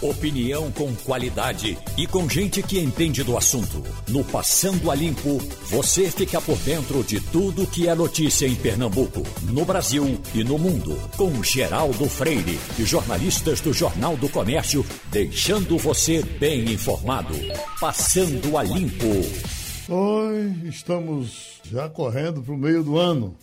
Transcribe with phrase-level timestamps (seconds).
[0.00, 3.82] Opinião com qualidade e com gente que entende do assunto.
[4.06, 9.24] No Passando a Limpo, você fica por dentro de tudo que é notícia em Pernambuco,
[9.50, 10.96] no Brasil e no mundo.
[11.16, 17.34] Com Geraldo Freire e jornalistas do Jornal do Comércio, deixando você bem informado.
[17.80, 19.04] Passando a Limpo.
[19.88, 23.34] Oi, estamos já correndo para o meio do ano.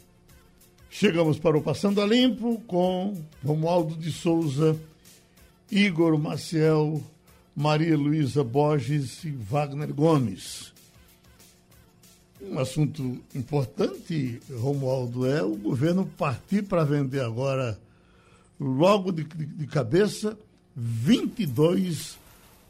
[0.89, 3.13] Chegamos para o Passando a Limpo com
[3.43, 4.79] Romualdo de Souza
[5.71, 7.01] Igor Maciel,
[7.55, 10.73] Maria Luísa Borges e Wagner Gomes.
[12.41, 17.79] Um assunto importante, Romualdo, é o governo partir para vender agora,
[18.59, 20.37] logo de, de, cabeça,
[20.75, 22.19] 22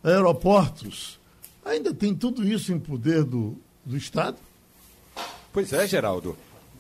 [0.04, 1.20] aeroportos.
[1.66, 4.38] Ainda tem tudo isso em poder do, do Estado?
[5.52, 6.38] Pois é, Geraldo.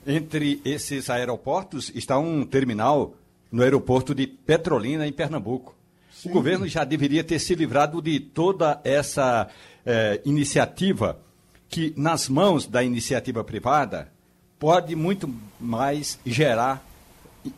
[0.08, 3.16] Entre esses aeroportos está um terminal
[3.52, 5.75] no aeroporto de Petrolina, em Pernambuco.
[6.16, 6.30] Sim.
[6.30, 9.50] O governo já deveria ter se livrado de toda essa
[9.86, 11.20] eh, iniciativa
[11.68, 14.10] que, nas mãos da iniciativa privada,
[14.58, 16.84] pode muito mais gerar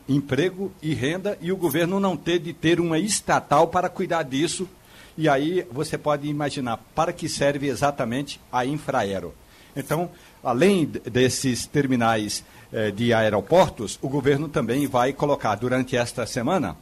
[0.08, 4.68] emprego e renda e o governo não ter de ter uma estatal para cuidar disso.
[5.16, 9.32] E aí você pode imaginar para que serve exatamente a Infraero.
[9.76, 10.10] Então,
[10.42, 16.76] além desses terminais eh, de aeroportos, o governo também vai colocar durante esta semana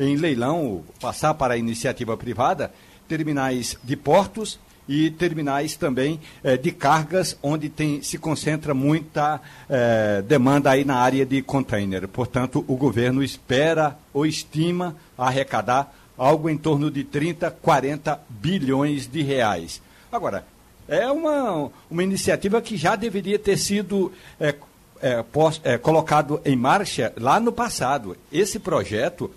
[0.00, 2.72] em leilão, passar para a iniciativa privada,
[3.06, 10.22] terminais de portos e terminais também eh, de cargas, onde tem, se concentra muita eh,
[10.26, 12.08] demanda aí na área de container.
[12.08, 19.22] Portanto, o governo espera ou estima arrecadar algo em torno de 30, 40 bilhões de
[19.22, 19.80] reais.
[20.10, 20.44] Agora,
[20.88, 24.54] é uma, uma iniciativa que já deveria ter sido é,
[25.00, 25.24] é,
[25.62, 28.16] é, colocado em marcha lá no passado.
[28.32, 29.30] Esse projeto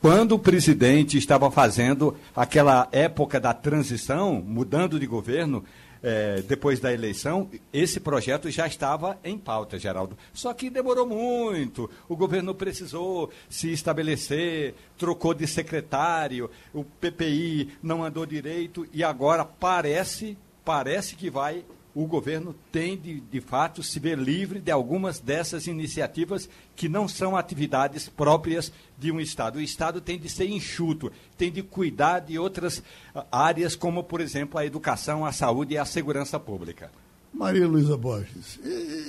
[0.00, 5.62] quando o presidente estava fazendo aquela época da transição, mudando de governo,
[6.02, 10.16] é, depois da eleição, esse projeto já estava em pauta, Geraldo.
[10.32, 18.02] Só que demorou muito, o governo precisou se estabelecer, trocou de secretário, o PPI não
[18.02, 21.62] andou direito e agora parece, parece que vai
[21.94, 27.08] o governo tem de, de fato se ver livre de algumas dessas iniciativas que não
[27.08, 29.58] são atividades próprias de um Estado.
[29.58, 32.82] O Estado tem de ser enxuto, tem de cuidar de outras
[33.14, 36.90] ah, áreas, como, por exemplo, a educação, a saúde e a segurança pública.
[37.32, 38.58] Maria Luísa Borges,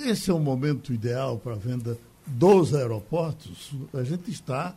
[0.06, 3.72] esse é o momento ideal para a venda dos aeroportos?
[3.92, 4.74] A gente está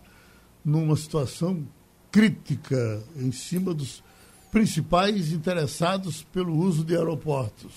[0.63, 1.63] numa situação
[2.11, 4.03] crítica em cima dos
[4.51, 7.73] principais interessados pelo uso de aeroportos.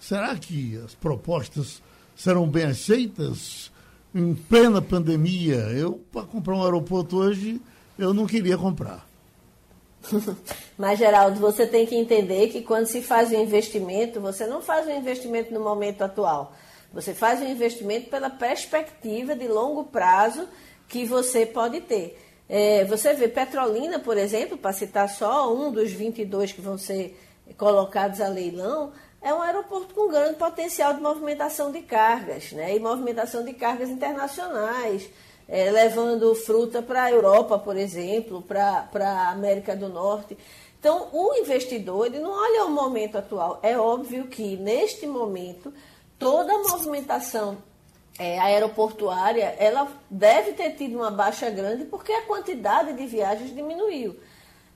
[0.00, 1.82] Será que as propostas
[2.16, 3.70] serão bem aceitas
[4.14, 5.56] em plena pandemia?
[5.56, 7.60] Eu, para comprar um aeroporto hoje,
[7.98, 9.06] eu não queria comprar.
[10.78, 14.86] Mas, Geraldo, você tem que entender que quando se faz um investimento, você não faz
[14.86, 16.54] um investimento no momento atual.
[16.92, 20.48] Você faz um investimento pela perspectiva de longo prazo
[20.88, 22.18] que você pode ter.
[22.48, 27.18] É, você vê Petrolina, por exemplo, para citar só um dos 22 que vão ser
[27.58, 32.76] colocados a leilão, é um aeroporto com grande potencial de movimentação de cargas, né?
[32.76, 35.08] E movimentação de cargas internacionais,
[35.48, 40.36] é, levando fruta para a Europa, por exemplo, para a América do Norte.
[40.78, 43.58] Então, o investidor ele não olha o momento atual.
[43.62, 45.72] É óbvio que, neste momento,
[46.18, 47.58] toda a movimentação
[48.18, 54.16] é, aeroportuária ela deve ter tido uma baixa grande porque a quantidade de viagens diminuiu.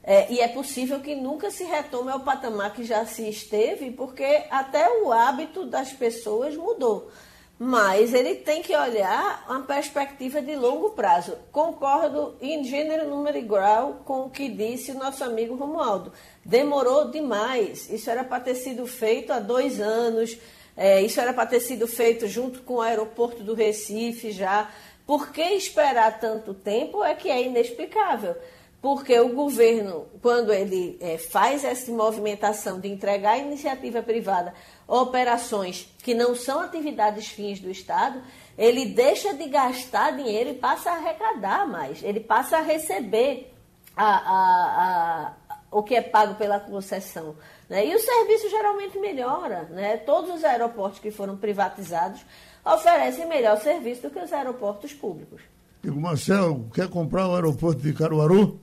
[0.05, 4.45] É, e é possível que nunca se retome ao patamar que já se esteve, porque
[4.51, 7.11] até o hábito das pessoas mudou.
[7.57, 11.39] Mas ele tem que olhar uma perspectiva de longo prazo.
[11.53, 16.13] Concordo em gênero, número e grau com o que disse o nosso amigo Romualdo.
[16.45, 17.89] Demorou demais.
[17.89, 20.37] Isso era para ter sido feito há dois anos.
[20.77, 24.69] É, isso era para ter sido feito junto com o aeroporto do Recife já.
[25.07, 28.35] Por que esperar tanto tempo é que é inexplicável
[28.83, 34.53] porque o governo, quando ele é, faz essa movimentação de entregar à iniciativa privada
[34.89, 38.21] operações que não são atividades fins do Estado,
[38.59, 43.55] ele deixa de gastar dinheiro e passa a arrecadar mais, ele passa a receber
[43.97, 47.37] a, a, a, o que é pago pela concessão.
[47.71, 47.87] Né?
[47.87, 49.63] E o serviço geralmente melhora.
[49.71, 49.97] Né?
[49.99, 52.21] Todos os aeroportos que foram privatizados
[52.65, 55.41] oferecem melhor serviço do que os aeroportos públicos.
[55.81, 58.61] Digo, Marcelo, quer comprar o aeroporto de Caruaru?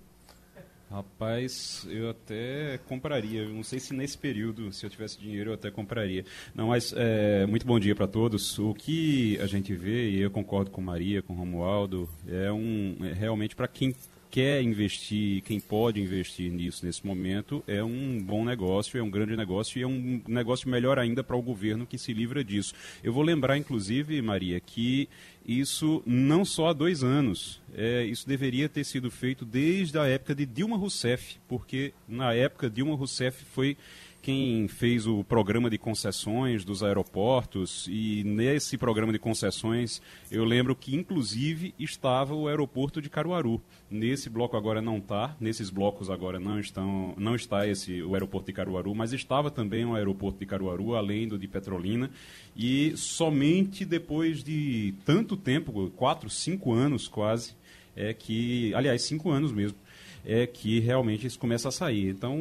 [0.89, 3.47] Rapaz, eu até compraria.
[3.47, 6.25] Não sei se nesse período, se eu tivesse dinheiro, eu até compraria.
[6.55, 8.57] Não, mas é, muito bom dia para todos.
[8.57, 13.13] O que a gente vê, e eu concordo com Maria, com Romualdo, é um é
[13.13, 13.93] realmente para quem
[14.31, 19.35] quer investir, quem pode investir nisso nesse momento, é um bom negócio, é um grande
[19.35, 22.73] negócio e é um negócio melhor ainda para o governo que se livra disso.
[23.03, 25.09] Eu vou lembrar, inclusive, Maria, que
[25.49, 27.59] isso não só há dois anos.
[27.73, 32.69] É, isso deveria ter sido feito desde a época de Dilma Rousseff, porque na época
[32.69, 33.75] Dilma Rousseff foi
[34.21, 40.75] quem fez o programa de concessões dos aeroportos e nesse programa de concessões eu lembro
[40.75, 43.61] que inclusive estava o aeroporto de Caruaru.
[43.89, 48.47] Nesse bloco agora não está, nesses blocos agora não estão, não está esse o aeroporto
[48.47, 52.11] de Caruaru, mas estava também o aeroporto de Caruaru, além do de Petrolina,
[52.55, 57.55] e somente depois de tanto tempo, quatro, cinco anos quase,
[57.95, 59.77] é que, aliás, cinco anos mesmo,
[60.29, 62.09] é que realmente isso começa a sair.
[62.09, 62.37] Então,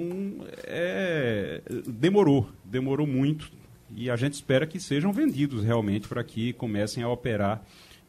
[0.65, 3.51] é, demorou, demorou muito
[3.97, 7.63] e a gente espera que sejam vendidos realmente para que comecem a operar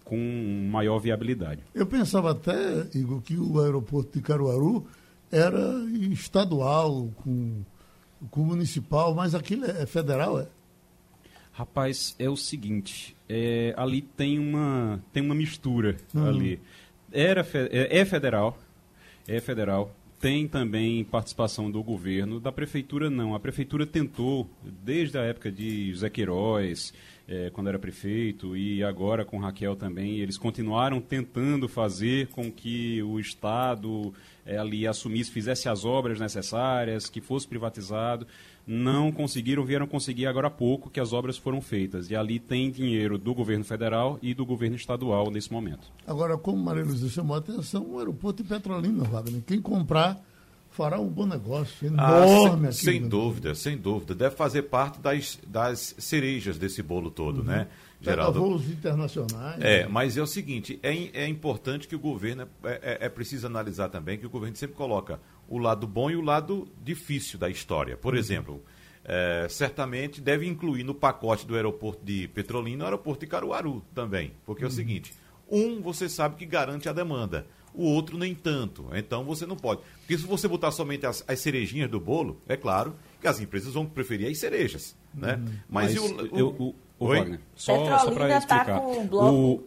[0.04, 0.18] com
[0.70, 1.62] maior viabilidade.
[1.74, 4.86] Eu pensava até, Igor, que o aeroporto de Caruaru
[5.32, 5.62] era
[6.12, 7.62] estadual, com,
[8.30, 10.48] com municipal, mas aquilo é federal, é?
[11.54, 16.26] Rapaz, é o seguinte, é, ali tem uma, tem uma mistura hum.
[16.26, 16.60] ali.
[17.12, 18.58] Era, é, é federal,
[19.30, 19.96] é federal.
[20.20, 23.34] Tem também participação do governo, da prefeitura não.
[23.34, 24.50] A prefeitura tentou,
[24.84, 26.94] desde a época de José Queiroz,
[27.26, 33.02] é, quando era prefeito, e agora com Raquel também, eles continuaram tentando fazer com que
[33.04, 34.14] o Estado
[34.46, 38.26] é, ali assumisse, fizesse as obras necessárias, que fosse privatizado
[38.66, 42.10] não conseguiram, vieram conseguir agora há pouco que as obras foram feitas.
[42.10, 45.92] E ali tem dinheiro do governo federal e do governo estadual nesse momento.
[46.06, 50.22] Agora, como Maria Luísa chamou a atenção, o aeroporto de Petrolina, Wagner, quem comprar
[50.70, 54.14] fará um bom negócio, enorme ah, sem, sem dúvida, sem dúvida.
[54.14, 57.46] Deve fazer parte das, das cerejas desse bolo todo, uhum.
[57.46, 57.68] né?
[58.02, 58.40] Geraldo.
[58.40, 59.62] voos internacionais.
[59.62, 63.46] É, mas é o seguinte, é, é importante que o governo, é, é, é preciso
[63.46, 65.20] analisar também que o governo sempre coloca
[65.50, 67.98] o lado bom e o lado difícil da história.
[67.98, 68.20] Por uhum.
[68.20, 68.64] exemplo,
[69.04, 74.34] é, certamente deve incluir no pacote do aeroporto de Petrolina o aeroporto de Caruaru também.
[74.46, 74.70] Porque uhum.
[74.70, 74.78] é o uhum.
[74.78, 75.14] seguinte,
[75.50, 78.88] um você sabe que garante a demanda, o outro nem tanto.
[78.94, 79.82] Então você não pode.
[80.00, 83.74] Porque se você botar somente as, as cerejinhas do bolo, é claro que as empresas
[83.74, 84.96] vão preferir as cerejas.
[85.14, 85.36] Né?
[85.36, 85.54] Uhum.
[85.68, 88.66] Mas, Mas o, o, eu, o, o Wagner, só, só para tá explicar.
[88.66, 89.36] Tá com um bloco...
[89.36, 89.64] o,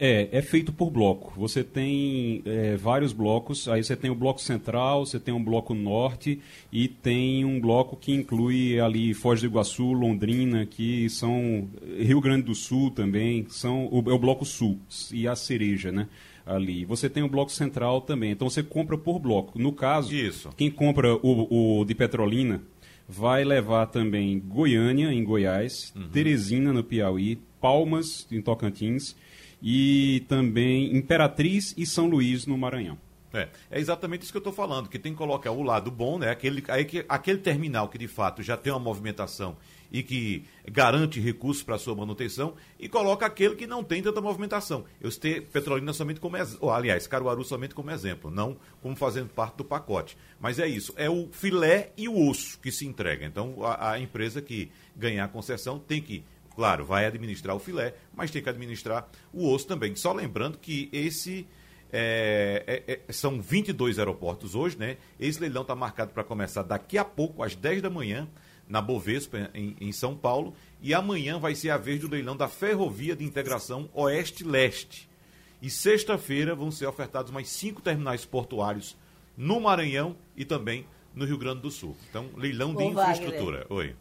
[0.00, 1.34] é, é feito por bloco.
[1.36, 5.74] Você tem é, vários blocos, aí você tem o bloco central, você tem um bloco
[5.74, 6.40] norte
[6.72, 11.68] e tem um bloco que inclui ali Foz do Iguaçu, Londrina, que são
[11.98, 14.78] Rio Grande do Sul também, são o, é o bloco sul
[15.12, 16.08] e a cereja, né?
[16.46, 16.84] ali.
[16.86, 18.32] Você tem o bloco central também.
[18.32, 19.56] Então você compra por bloco.
[19.58, 20.48] No caso, Isso.
[20.56, 22.62] quem compra o, o de Petrolina
[23.06, 26.08] vai levar também Goiânia, em Goiás, uhum.
[26.08, 29.14] Teresina, no Piauí, Palmas, em Tocantins
[29.62, 32.98] e também Imperatriz e São Luís, no Maranhão.
[33.32, 36.18] É, é exatamente isso que eu estou falando, que tem que colocar o lado bom,
[36.18, 36.30] né?
[36.30, 36.64] Aquele,
[37.08, 39.56] aquele terminal que de fato já tem uma movimentação
[39.92, 44.84] e que garante recursos para sua manutenção, e coloca aquele que não tem tanta movimentação.
[45.00, 49.56] Eu citei Petrolina somente como exemplo, aliás, Caruaru somente como exemplo, não como fazendo parte
[49.56, 50.16] do pacote.
[50.38, 53.26] Mas é isso, é o filé e o osso que se entrega.
[53.26, 56.24] Então a, a empresa que ganhar a concessão tem que
[56.54, 59.94] Claro, vai administrar o filé, mas tem que administrar o osso também.
[59.96, 61.46] Só lembrando que esse
[61.92, 64.96] é, é, é, são 22 aeroportos hoje, né?
[65.18, 68.28] Esse leilão está marcado para começar daqui a pouco, às 10 da manhã,
[68.68, 70.54] na Bovespa, em, em, São Paulo.
[70.80, 75.08] E amanhã vai ser a vez do leilão da Ferrovia de Integração Oeste-Leste.
[75.60, 78.96] E sexta-feira vão ser ofertados mais cinco terminais portuários
[79.36, 81.96] no Maranhão e também no Rio Grande do Sul.
[82.08, 83.66] Então, leilão de infraestrutura.
[83.68, 83.72] Wagner.
[83.72, 83.96] Oi.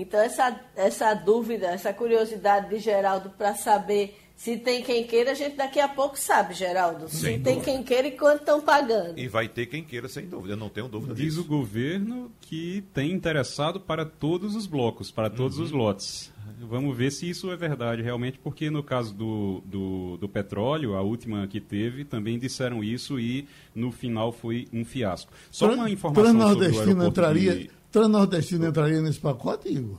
[0.00, 5.34] Então, essa, essa dúvida, essa curiosidade de Geraldo para saber se tem quem queira, a
[5.34, 7.08] gente daqui a pouco sabe, Geraldo.
[7.08, 7.64] Se sem tem dúvida.
[7.64, 9.18] quem queira e quanto estão pagando.
[9.18, 10.52] E vai ter quem queira, sem dúvida.
[10.52, 11.36] Eu não tenho dúvida Diz disso.
[11.38, 15.64] Diz o governo que tem interessado para todos os blocos, para todos uhum.
[15.64, 16.32] os lotes.
[16.60, 21.02] Vamos ver se isso é verdade realmente, porque no caso do, do, do, petróleo, a
[21.02, 25.32] última que teve, também disseram isso e no final foi um fiasco.
[25.50, 27.70] Só uma informação sobre o aeroporto entraria, de...
[27.96, 29.96] Transnordestina entraria nesse pacote, Igor?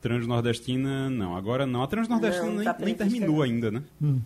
[0.00, 1.36] Transnordestina, não.
[1.36, 1.82] Agora não.
[1.82, 3.82] A Transnordestina não, nem, tá nem, terminou ainda, né?
[4.00, 4.20] Hum.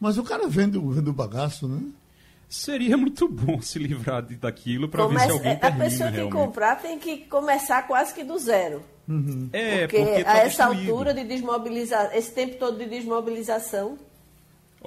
[0.00, 1.80] Mas o cara vende, vende o bagaço, né?
[2.48, 6.16] Seria muito bom se livrar de, daquilo para ver se alguém termina, A pessoa que
[6.16, 6.44] realmente.
[6.44, 8.82] comprar tem que começar quase que do zero.
[9.06, 9.48] Uhum.
[9.52, 10.90] É, porque, porque tá a essa destruído.
[10.90, 13.96] altura de desmobilizar, esse tempo todo de desmobilização.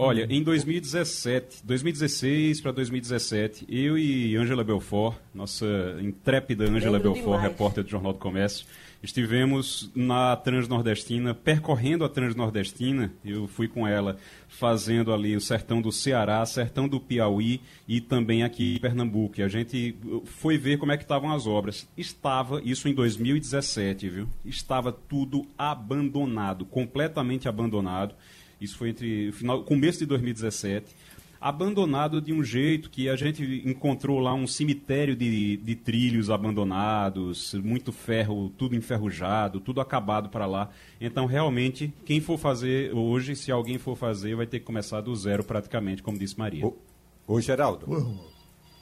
[0.04, 5.68] Olha, em 2017, 2016 para 2017, eu e Ângela Belfort, nossa
[6.02, 7.44] intrépida Ângela Belfort, demais.
[7.44, 8.66] repórter do Jornal do Comércio,
[9.04, 13.12] Estivemos na Transnordestina, percorrendo a Transnordestina.
[13.26, 14.18] Eu fui com ela
[14.48, 19.40] fazendo ali o sertão do Ceará, sertão do Piauí e também aqui em Pernambuco.
[19.40, 21.90] E a gente foi ver como é que estavam as obras.
[21.98, 24.28] Estava, isso em 2017, viu?
[24.46, 28.14] Estava tudo abandonado, completamente abandonado.
[28.62, 30.96] Isso foi entre o final, começo de 2017
[31.42, 37.56] abandonado de um jeito que a gente encontrou lá um cemitério de, de trilhos abandonados,
[37.56, 40.70] muito ferro, tudo enferrujado, tudo acabado para lá.
[41.00, 45.16] Então, realmente, quem for fazer hoje, se alguém for fazer, vai ter que começar do
[45.16, 46.64] zero praticamente, como disse Maria.
[46.64, 46.78] Ô,
[47.26, 48.20] ô Geraldo,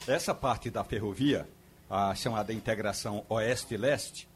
[0.06, 1.48] essa parte da ferrovia,
[1.88, 4.28] a chamada integração oeste-leste,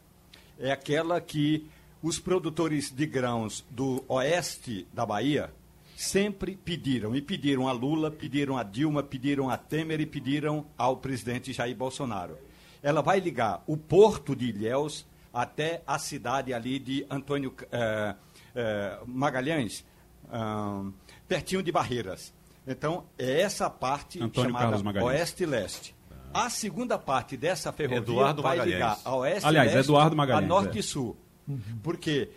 [0.57, 1.67] é aquela que
[2.01, 5.51] os produtores de grãos do oeste da Bahia
[5.95, 10.97] sempre pediram, e pediram a Lula, pediram a Dilma, pediram a Temer e pediram ao
[10.97, 12.37] presidente Jair Bolsonaro.
[12.83, 18.15] Ela vai ligar o porto de Ilhéus até a cidade ali de Antônio eh,
[18.53, 19.85] eh, Magalhães,
[21.27, 22.33] pertinho de Barreiras.
[22.67, 25.95] Então, é essa parte Antônio chamada Oeste e Leste.
[26.33, 28.75] A segunda parte dessa ferrovia Eduardo vai Magalhães.
[28.75, 30.79] ligar a Oeste Aliás, e Leste Eduardo Magalhães, a Norte é.
[30.79, 31.15] e Sul.
[31.83, 32.29] Porque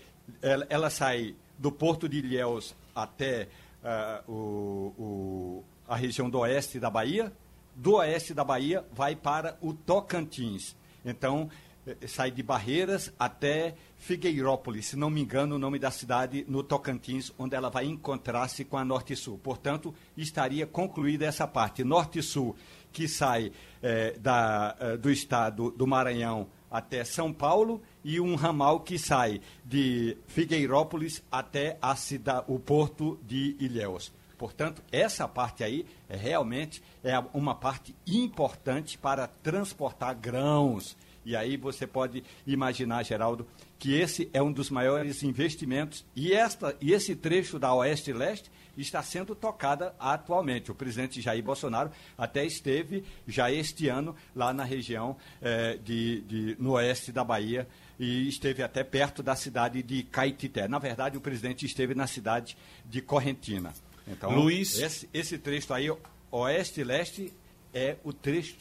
[0.43, 3.49] ela, ela sai do porto de Ilhéus até
[3.83, 7.33] uh, o, o, a região do oeste da Bahia,
[7.75, 10.77] do oeste da Bahia vai para o Tocantins.
[11.05, 11.49] Então,
[11.87, 16.63] eh, sai de Barreiras até Figueirópolis, se não me engano, o nome da cidade no
[16.63, 19.39] Tocantins, onde ela vai encontrar-se com a Norte Sul.
[19.39, 21.85] Portanto, estaria concluída essa parte.
[21.85, 22.57] Norte Sul,
[22.93, 28.81] que sai eh, da, eh, do estado do Maranhão até São Paulo e um ramal
[28.81, 34.13] que sai de Figueirópolis até a cidade, o porto de Ilhéus.
[34.39, 40.97] Portanto, essa parte aí é realmente é uma parte importante para transportar grãos.
[41.25, 43.47] E aí você pode imaginar, Geraldo,
[43.79, 48.15] que esse é um dos maiores investimentos e, esta, e esse trecho da Oeste e
[48.15, 48.51] Leste
[48.83, 50.71] está sendo tocada atualmente.
[50.71, 56.57] O presidente Jair Bolsonaro até esteve já este ano lá na região eh, de, de,
[56.59, 57.69] no oeste da Bahia
[57.99, 60.69] e esteve até perto da cidade de Caetité.
[60.69, 63.73] Na verdade, o presidente esteve na cidade de Correntina.
[64.07, 64.79] Então, Luiz...
[64.79, 65.91] esse, esse trecho aí,
[66.31, 67.33] oeste e leste,
[67.75, 68.57] é o trecho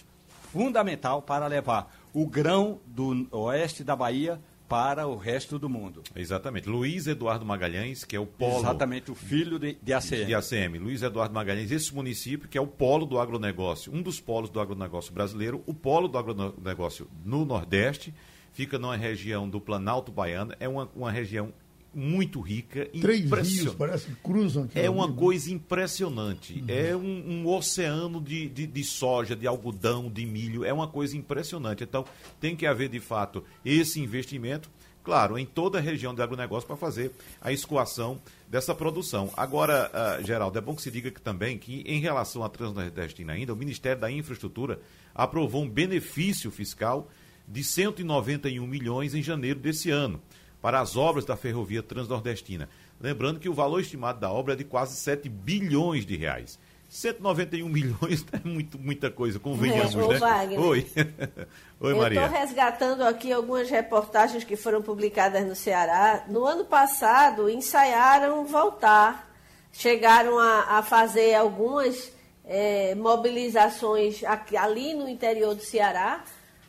[0.51, 6.03] fundamental para levar o grão do oeste da Bahia para o resto do mundo.
[6.15, 6.67] Exatamente.
[6.67, 8.59] Luiz Eduardo Magalhães, que é o polo.
[8.59, 10.25] Exatamente, o filho de, de ACM.
[10.25, 10.77] De ACM.
[10.77, 14.59] Luiz Eduardo Magalhães, esse município que é o polo do agronegócio, um dos polos do
[14.59, 18.13] agronegócio brasileiro, o polo do agronegócio no Nordeste,
[18.51, 21.53] fica numa região do Planalto Baiano, é uma, uma região
[21.93, 22.87] muito rica.
[23.01, 24.79] Três rios, parece que cruzam aqui.
[24.79, 26.53] É uma coisa impressionante.
[26.53, 26.65] Uhum.
[26.67, 30.63] É um, um oceano de, de, de, soja, de algodão, de milho.
[30.63, 31.83] É uma coisa impressionante.
[31.83, 32.05] Então,
[32.39, 34.69] tem que haver, de fato, esse investimento,
[35.03, 39.31] claro, em toda a região de agronegócio para fazer a escoação dessa produção.
[39.35, 43.33] Agora, uh, Geraldo, é bom que se diga que também que, em relação à Transnordestina
[43.33, 44.79] ainda, o Ministério da Infraestrutura
[45.15, 47.09] aprovou um benefício fiscal
[47.47, 50.21] de 191 milhões em janeiro desse ano
[50.61, 52.69] para as obras da ferrovia transnordestina.
[52.99, 56.59] Lembrando que o valor estimado da obra é de quase 7 bilhões de reais.
[56.89, 60.17] 191 milhões é muito, muita coisa, convenhamos, é, né?
[60.17, 60.87] Wagner, Oi.
[61.79, 62.21] Oi, Maria.
[62.21, 66.25] Eu estou resgatando aqui algumas reportagens que foram publicadas no Ceará.
[66.27, 69.27] No ano passado, ensaiaram voltar.
[69.71, 72.11] Chegaram a, a fazer algumas
[72.43, 76.23] é, mobilizações aqui, ali no interior do Ceará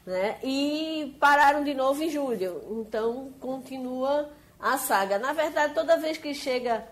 [0.08, 0.38] né?
[0.42, 2.62] E pararam de novo em julho.
[2.80, 5.18] Então continua a saga.
[5.18, 6.84] Na verdade, toda vez que chega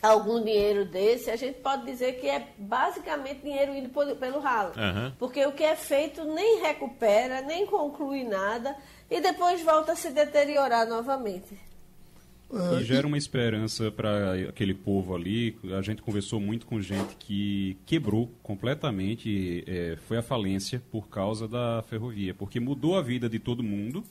[0.00, 4.72] algum dinheiro desse, a gente pode dizer que é basicamente dinheiro indo pelo ralo.
[4.76, 5.12] Uhum.
[5.18, 8.76] Porque o que é feito nem recupera, nem conclui nada
[9.10, 11.58] e depois volta a se deteriorar novamente.
[12.52, 15.56] E gera uma esperança para aquele povo ali.
[15.78, 21.46] A gente conversou muito com gente que quebrou completamente, é, foi à falência por causa
[21.46, 24.02] da ferrovia, porque mudou a vida de todo mundo.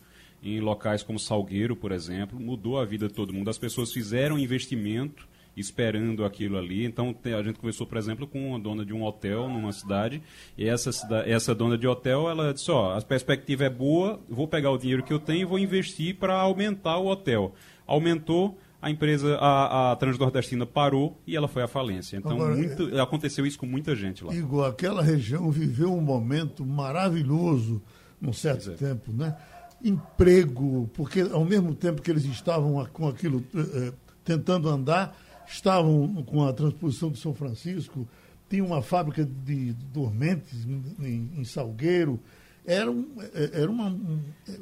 [0.42, 3.50] Em locais como Salgueiro, por exemplo, mudou a vida de todo mundo.
[3.50, 5.28] As pessoas fizeram investimento
[5.60, 6.86] esperando aquilo ali.
[6.86, 10.22] Então, a gente conversou, por exemplo, com uma dona de um hotel numa cidade,
[10.58, 10.90] e essa,
[11.26, 15.04] essa dona de hotel, ela disse, ó, a perspectiva é boa, vou pegar o dinheiro
[15.04, 17.54] que eu tenho e vou investir para aumentar o hotel
[17.90, 22.16] aumentou, a empresa, a, a Transnordestina parou e ela foi à falência.
[22.18, 24.34] Então, Agora, muito, é, aconteceu isso com muita gente lá.
[24.34, 27.82] Igor, aquela região viveu um momento maravilhoso
[28.22, 28.74] num certo é.
[28.76, 29.36] tempo, né?
[29.84, 33.94] Emprego, porque ao mesmo tempo que eles estavam com aquilo eh, eh,
[34.24, 35.18] tentando andar,
[35.48, 38.08] estavam com a transposição de São Francisco,
[38.50, 40.66] tinha uma fábrica de dormentes
[41.00, 42.20] em, em Salgueiro.
[42.66, 43.08] Era, um,
[43.54, 44.00] era, uma,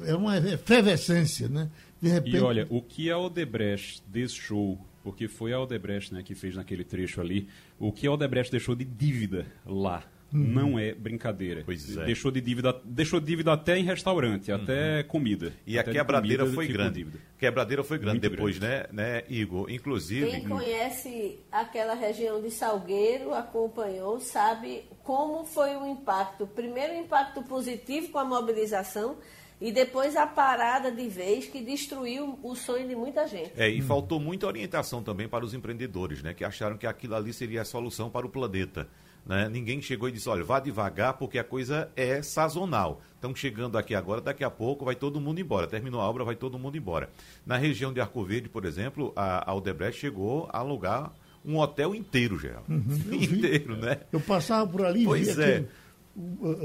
[0.04, 1.70] era uma efervescência, né?
[2.00, 2.36] De repente...
[2.36, 6.84] E olha, o que a Odebrecht deixou, porque foi a Odebrecht né, que fez naquele
[6.84, 10.40] trecho ali, o que a Odebrecht deixou de dívida lá Uhum.
[10.40, 11.62] Não é brincadeira.
[11.64, 12.04] Pois é.
[12.04, 14.62] Deixou de dívida, deixou dívida até em restaurante, uhum.
[14.62, 15.52] até comida.
[15.66, 16.98] E até a quebradeira foi grande.
[16.98, 17.18] Dívida.
[17.38, 18.92] Quebradeira foi grande Muito depois, grande.
[18.92, 19.70] né, né, Igor?
[19.70, 20.30] Inclusive.
[20.30, 26.46] Quem conhece aquela região de Salgueiro, acompanhou, sabe como foi o impacto.
[26.46, 29.16] Primeiro, o impacto positivo com a mobilização
[29.60, 33.52] e depois a parada de vez que destruiu o sonho de muita gente.
[33.56, 33.86] É, e hum.
[33.86, 37.64] faltou muita orientação também para os empreendedores, né, que acharam que aquilo ali seria a
[37.64, 38.88] solução para o planeta.
[39.28, 39.46] Né?
[39.50, 43.02] Ninguém chegou e disse, olha, vá devagar porque a coisa é sazonal.
[43.14, 45.66] Estão chegando aqui agora, daqui a pouco vai todo mundo embora.
[45.66, 47.10] Terminou a obra, vai todo mundo embora.
[47.44, 51.12] Na região de Arco Verde, por exemplo, a, a Odebrecht chegou a alugar
[51.44, 52.72] um hotel inteiro, Geraldo.
[52.72, 54.00] Uhum, inteiro, né?
[54.10, 55.64] Eu passava por ali pois e é.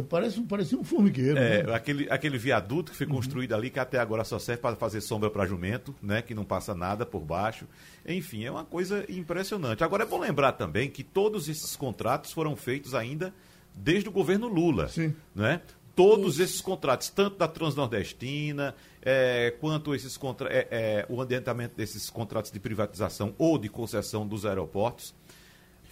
[0.10, 1.38] Parece, parecia um formigueiro.
[1.38, 1.76] É, né?
[1.76, 3.14] aquele, aquele viaduto que foi uhum.
[3.14, 6.22] construído ali, que até agora só serve para fazer sombra para jumento, né?
[6.22, 7.68] Que não passa nada por baixo.
[8.06, 9.84] Enfim, é uma coisa impressionante.
[9.84, 13.34] Agora é bom lembrar também que todos esses contratos foram feitos ainda
[13.76, 14.88] desde o governo Lula.
[14.88, 15.14] Sim.
[15.36, 15.62] Né?
[15.96, 22.10] Todos esses contratos, tanto da Transnordestina, é, quanto esses contra, é, é, o adiantamento desses
[22.10, 25.14] contratos de privatização ou de concessão dos aeroportos,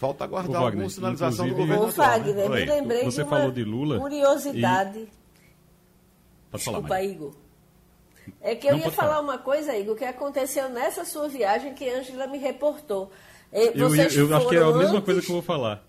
[0.01, 1.84] Falta aguardar Wagner, alguma sinalização do governo.
[1.84, 2.60] Ô, Wagner, né?
[2.60, 4.98] me lembrei Você de falou de Lula curiosidade.
[4.98, 5.10] E...
[6.50, 7.34] Pode Desculpa, falar, Igor.
[8.41, 11.75] É que eu Não ia falar, falar, uma coisa, Igor, que aconteceu nessa sua viagem
[11.75, 13.12] que a Ângela me reportou.
[13.53, 15.05] Eu, eu, eu acho que é a mesma antes...
[15.05, 15.84] coisa que eu vou falar.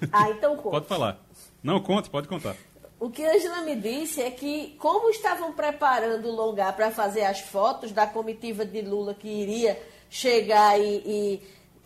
[0.10, 0.70] Ah, então conta.
[0.70, 1.24] Pode falar.
[1.62, 2.56] Não, conte, pode contar.
[2.98, 7.24] O que a Angela me disse é que, como estavam preparando o lugar para fazer
[7.24, 11.42] as fotos da comitiva de Lula que iria chegar e, e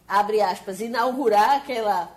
[0.09, 2.17] abre aspas, inaugurar aquela,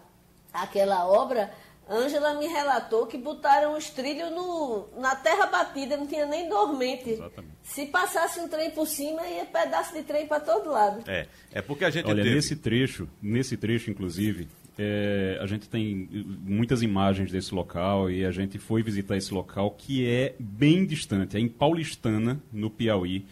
[0.53, 1.51] aquela obra,
[1.89, 7.09] Ângela me relatou que botaram os trilhos no, na terra batida, não tinha nem dormente.
[7.09, 7.53] Exatamente.
[7.63, 11.03] Se passasse um trem por cima, ia pedaço de trem para todo lado.
[11.05, 12.33] É, é porque a gente Olha, teve...
[12.33, 14.47] nesse trecho, nesse trecho, inclusive,
[14.79, 16.07] é, a gente tem
[16.45, 21.35] muitas imagens desse local e a gente foi visitar esse local que é bem distante,
[21.35, 23.25] é em Paulistana, no Piauí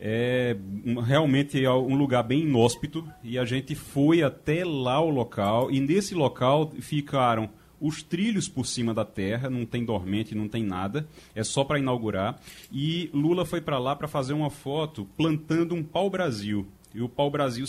[0.00, 0.56] é
[1.04, 5.80] realmente é um lugar bem inóspito e a gente foi até lá o local e
[5.80, 7.48] nesse local ficaram
[7.80, 11.78] os trilhos por cima da terra, não tem dormente, não tem nada, é só para
[11.78, 12.40] inaugurar.
[12.72, 16.66] E Lula foi para lá para fazer uma foto plantando um pau-brasil.
[16.94, 17.66] E o pau-brasil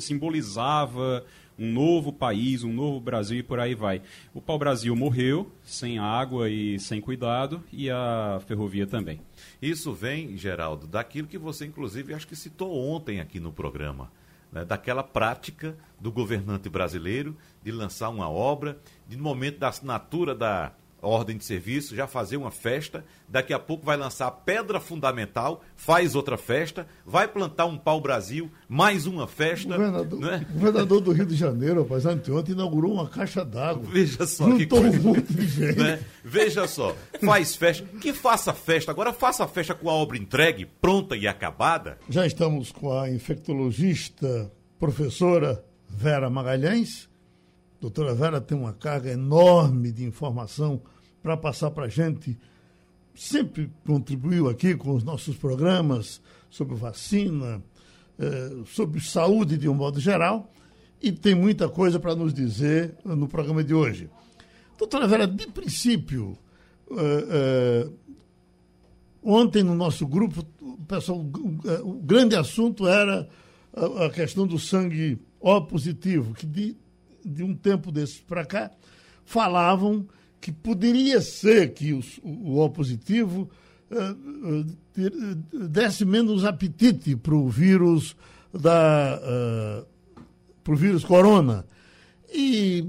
[0.00, 1.24] simbolizava
[1.60, 4.00] um novo país, um novo Brasil e por aí vai.
[4.32, 9.20] O pau-brasil morreu, sem água e sem cuidado, e a ferrovia também.
[9.60, 14.10] Isso vem, Geraldo, daquilo que você, inclusive, acho que citou ontem aqui no programa.
[14.50, 20.34] Né, daquela prática do governante brasileiro de lançar uma obra, de no momento da assinatura
[20.34, 24.80] da, ordem de serviço, já fazer uma festa, daqui a pouco vai lançar a pedra
[24.80, 29.74] fundamental, faz outra festa, vai plantar um pau-brasil, mais uma festa.
[29.74, 30.46] O governador, né?
[30.48, 33.84] o governador do Rio de Janeiro, rapaz, anteontem inaugurou uma caixa d'água.
[33.90, 34.98] Veja só que coisa.
[34.98, 35.78] Um monte de gente.
[35.78, 36.00] Né?
[36.24, 41.16] Veja só, faz festa, que faça festa, agora faça festa com a obra entregue, pronta
[41.16, 41.98] e acabada.
[42.08, 47.09] Já estamos com a infectologista, professora Vera Magalhães
[47.80, 50.82] doutora Vera tem uma carga enorme de informação
[51.22, 52.38] para passar para a gente.
[53.14, 57.62] Sempre contribuiu aqui com os nossos programas sobre vacina,
[58.18, 60.52] eh, sobre saúde de um modo geral,
[61.02, 64.10] e tem muita coisa para nos dizer no programa de hoje.
[64.78, 66.36] Doutora Vera, de princípio,
[66.90, 67.90] eh, eh,
[69.22, 73.28] ontem no nosso grupo, o, pessoal, o, grande assunto era
[73.74, 76.76] a questão do sangue O positivo, que de,
[77.24, 78.70] de um tempo desses para cá,
[79.24, 80.06] falavam
[80.40, 83.50] que poderia ser que o O positivo
[83.90, 88.16] uh, desse menos apetite para o vírus
[88.52, 89.86] da uh,
[90.62, 91.64] pro vírus corona.
[92.32, 92.86] E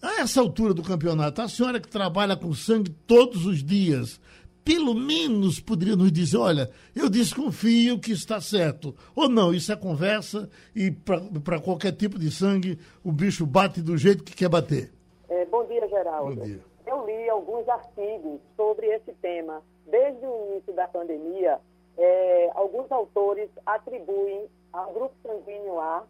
[0.00, 4.20] a essa altura do campeonato, a senhora que trabalha com sangue todos os dias,
[4.64, 8.94] pelo menos poderia nos dizer, olha, eu desconfio que está certo.
[9.14, 13.96] Ou não, isso é conversa e para qualquer tipo de sangue o bicho bate do
[13.96, 14.92] jeito que quer bater.
[15.28, 16.36] É, bom dia, Geraldo.
[16.36, 16.60] Bom dia.
[16.86, 19.62] Eu li alguns artigos sobre esse tema.
[19.86, 21.58] Desde o início da pandemia,
[21.98, 26.04] é, alguns autores atribuem ao grupo sanguíneo A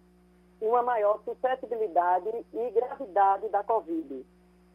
[0.61, 4.25] uma maior suscetibilidade e gravidade da Covid.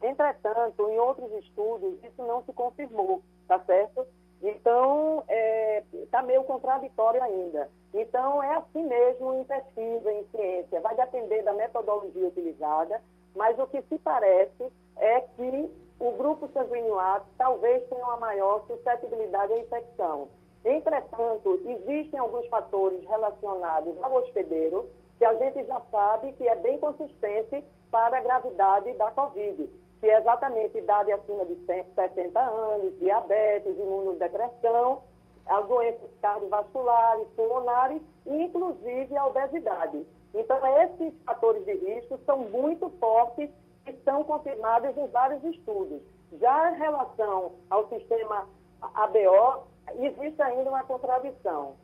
[0.02, 4.06] Entretanto, em outros estudos, isso não se confirmou, tá certo?
[4.42, 7.68] Então, está é, tá meio contraditório ainda.
[7.92, 10.80] Então, é assim mesmo em pesquisa, em ciência.
[10.80, 13.00] Vai depender da metodologia utilizada,
[13.34, 18.64] mas o que se parece é que o grupo sanguíneo A talvez tenha uma maior
[18.66, 20.28] suscetibilidade à infecção.
[20.64, 26.78] Entretanto, existem alguns fatores relacionados ao hospedeiro que a gente já sabe que é bem
[26.78, 29.68] consistente para a gravidade da Covid,
[30.00, 35.02] que é exatamente idade acima de 60 anos, diabetes, imunodepressão,
[35.46, 40.06] as doenças cardiovasculares, pulmonares e, inclusive, a obesidade.
[40.34, 43.48] Então, esses fatores de risco são muito fortes
[43.86, 46.00] e são confirmados em vários estudos.
[46.38, 48.46] Já em relação ao sistema
[48.80, 49.64] ABO,
[49.98, 51.74] existe ainda uma contradição.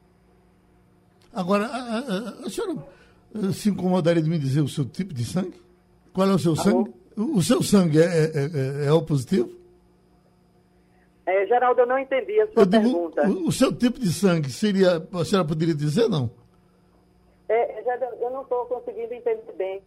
[1.33, 2.77] Agora, a, a, a senhora
[3.53, 5.61] se incomodaria de me dizer o seu tipo de sangue?
[6.13, 6.93] Qual é o seu sangue?
[7.17, 9.51] O seu sangue é, é, é, é O positivo?
[11.27, 13.29] É, Geraldo, eu não entendi a sua eu pergunta.
[13.29, 15.07] o, o, seu tipo de sangue seria.
[15.13, 16.31] A senhora poderia dizer, não?
[17.49, 17.81] É,
[18.21, 19.81] eu não estou conseguindo entender bem.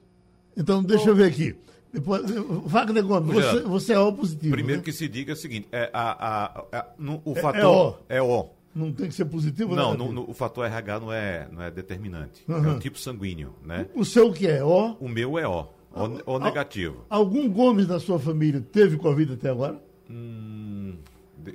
[0.55, 1.55] Então, deixa eu ver aqui.
[1.93, 4.51] Wagner Gomes, você, você é O positivo.
[4.51, 4.85] Primeiro né?
[4.85, 7.99] que se diga é o seguinte: é, a, a, a no, o é, fator.
[8.09, 8.25] É, o.
[8.25, 8.49] É o.
[8.75, 9.75] Não tem que ser positivo?
[9.75, 12.43] Não, no, no, o fator RH não é, não é determinante.
[12.47, 12.65] Uhum.
[12.65, 13.87] É o tipo sanguíneo, né?
[13.95, 14.95] O seu que é O?
[14.99, 15.67] O meu é O.
[16.03, 17.05] O, o negativo.
[17.09, 19.81] Algum Gomes da sua família teve Covid até agora?
[20.09, 20.97] Hum,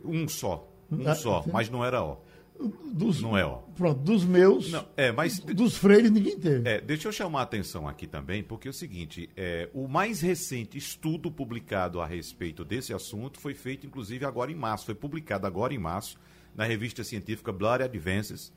[0.05, 0.69] um só.
[0.91, 2.19] Um ah, só, mas não era O.
[2.93, 3.57] Dos, não é, ó.
[3.75, 4.71] Pronto, dos meus.
[4.71, 5.39] Não, é, mas.
[5.41, 6.69] Dos freios ninguém teve.
[6.69, 10.21] É, deixa eu chamar a atenção aqui também, porque é o seguinte: é, o mais
[10.21, 14.87] recente estudo publicado a respeito desse assunto foi feito, inclusive, agora em março.
[14.87, 16.19] Foi publicado agora em março,
[16.55, 18.53] na revista científica Blood Advances.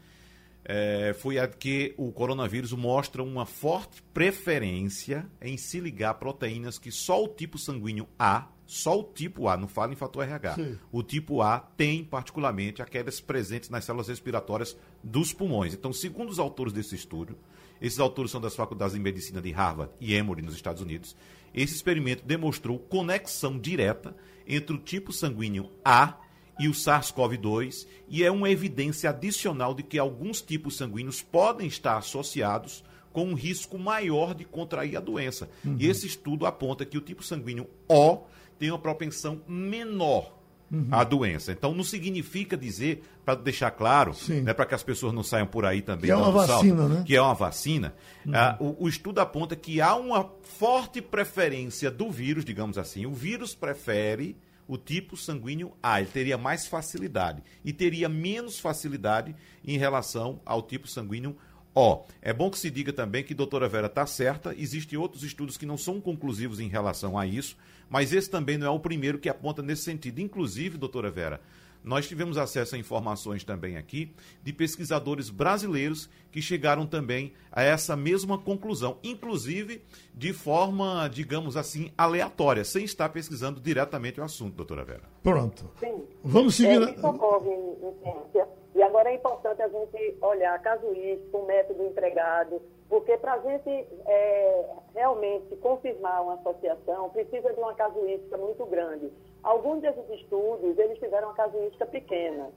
[0.67, 6.79] É, foi a que o coronavírus mostra uma forte preferência em se ligar a proteínas
[6.79, 10.55] que só o tipo sanguíneo A só o tipo A, não fala em fator RH.
[10.55, 10.79] Sim.
[10.91, 15.73] O tipo A tem, particularmente, aquelas presentes nas células respiratórias dos pulmões.
[15.73, 17.37] Então, segundo os autores desse estudo,
[17.79, 21.15] esses autores são das faculdades de medicina de Harvard e Emory, nos Estados Unidos,
[21.53, 24.15] esse experimento demonstrou conexão direta
[24.47, 26.17] entre o tipo sanguíneo A
[26.59, 31.97] e o SARS-CoV-2 e é uma evidência adicional de que alguns tipos sanguíneos podem estar
[31.97, 35.49] associados com um risco maior de contrair a doença.
[35.63, 35.77] Uhum.
[35.79, 38.19] E esse estudo aponta que o tipo sanguíneo O
[38.59, 40.35] tem uma propensão menor
[40.71, 40.87] uhum.
[40.91, 41.51] à doença.
[41.51, 45.65] Então não significa dizer, para deixar claro, né, para que as pessoas não saiam por
[45.65, 46.05] aí também.
[46.05, 47.03] Que é uma vacina, salto, né?
[47.05, 47.95] Que é uma vacina.
[48.25, 48.35] Uhum.
[48.35, 53.05] Ah, o, o, estudo aponta que há uma forte preferência do vírus, digamos assim.
[53.05, 54.35] O vírus prefere
[54.67, 60.61] o tipo sanguíneo A, ele teria mais facilidade e teria menos facilidade em relação ao
[60.61, 61.37] tipo sanguíneo
[61.73, 62.05] O.
[62.21, 65.57] É bom que se diga também que a doutora Vera está certa, existem outros estudos
[65.57, 67.57] que não são conclusivos em relação a isso,
[67.89, 70.19] mas esse também não é o primeiro que aponta nesse sentido.
[70.19, 71.41] Inclusive, doutora Vera,
[71.85, 77.95] nós tivemos acesso a informações também aqui de pesquisadores brasileiros que chegaram também a essa
[77.95, 79.81] mesma conclusão, inclusive
[80.13, 85.03] de forma, digamos assim, aleatória, sem estar pesquisando diretamente o assunto, doutora Vera.
[85.21, 85.69] Pronto.
[85.79, 86.03] Sim.
[86.23, 86.81] Vamos seguir.
[86.81, 88.47] É, isso ocorre em, em ciência.
[88.75, 93.69] E agora é importante a gente olhar casuístico, o método empregado, porque para a gente
[94.05, 99.09] é, realmente confirmar uma associação, precisa de uma casuística muito grande.
[99.45, 102.49] Alguns desses estudos, eles tiveram uma casuística pequena.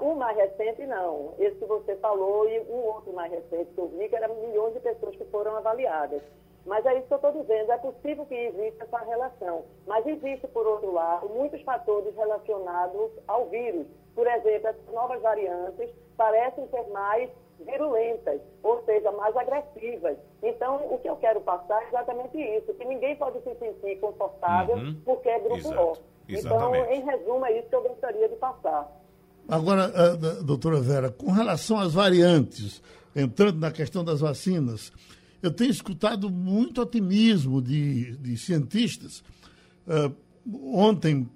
[0.00, 1.34] O mais recente, não.
[1.38, 4.74] Esse que você falou e um outro mais recente que eu vi, que eram milhões
[4.74, 6.20] de pessoas que foram avaliadas.
[6.66, 9.64] Mas é isso que eu estou dizendo, é possível que exista essa relação.
[9.86, 13.86] Mas existe, por outro lado, muitos fatores relacionados ao vírus.
[14.12, 17.30] Por exemplo, as novas variantes parecem ser mais
[17.64, 20.16] virulentas, ou seja, mais agressivas.
[20.42, 24.76] Então, o que eu quero passar é exatamente isso, que ninguém pode se sentir confortável
[24.76, 25.00] uhum.
[25.04, 25.80] porque é grupo Exato.
[25.80, 26.10] O.
[26.28, 28.88] Então, em resumo, é isso que eu gostaria de passar.
[29.48, 32.80] Agora, uh, doutora Vera, com relação às variantes,
[33.16, 34.92] entrando na questão das vacinas,
[35.42, 39.24] eu tenho escutado muito otimismo de, de cientistas.
[39.86, 40.14] Uh,
[40.76, 41.28] ontem,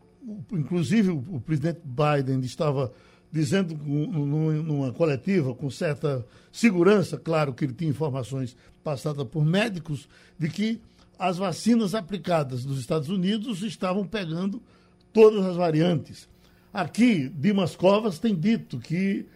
[0.53, 2.93] inclusive, o, o presidente Biden estava
[3.35, 10.49] dizendo numa coletiva com certa segurança, claro que ele tinha informações passadas por médicos, de
[10.49, 10.81] que
[11.19, 14.63] as vacinas aplicadas nos Estados Unidos estavam pegando
[15.13, 16.29] todas as variantes.
[16.73, 19.27] Aqui, Dimas Covas tem dito que,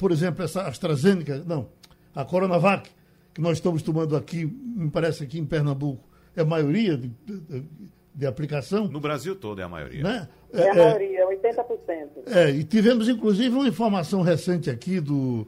[0.00, 1.68] por exemplo, essa AstraZeneca, não,
[2.16, 2.90] a Coronavac,
[3.32, 6.02] que nós estamos tomando aqui, me parece aqui em Pernambuco,
[6.34, 7.64] é a maioria de, de,
[8.12, 8.88] de aplicação.
[8.88, 10.02] No Brasil todo é a maioria.
[10.02, 10.28] Né?
[10.54, 12.08] É, é a maioria, 80%.
[12.26, 15.46] É, e tivemos inclusive uma informação recente aqui do,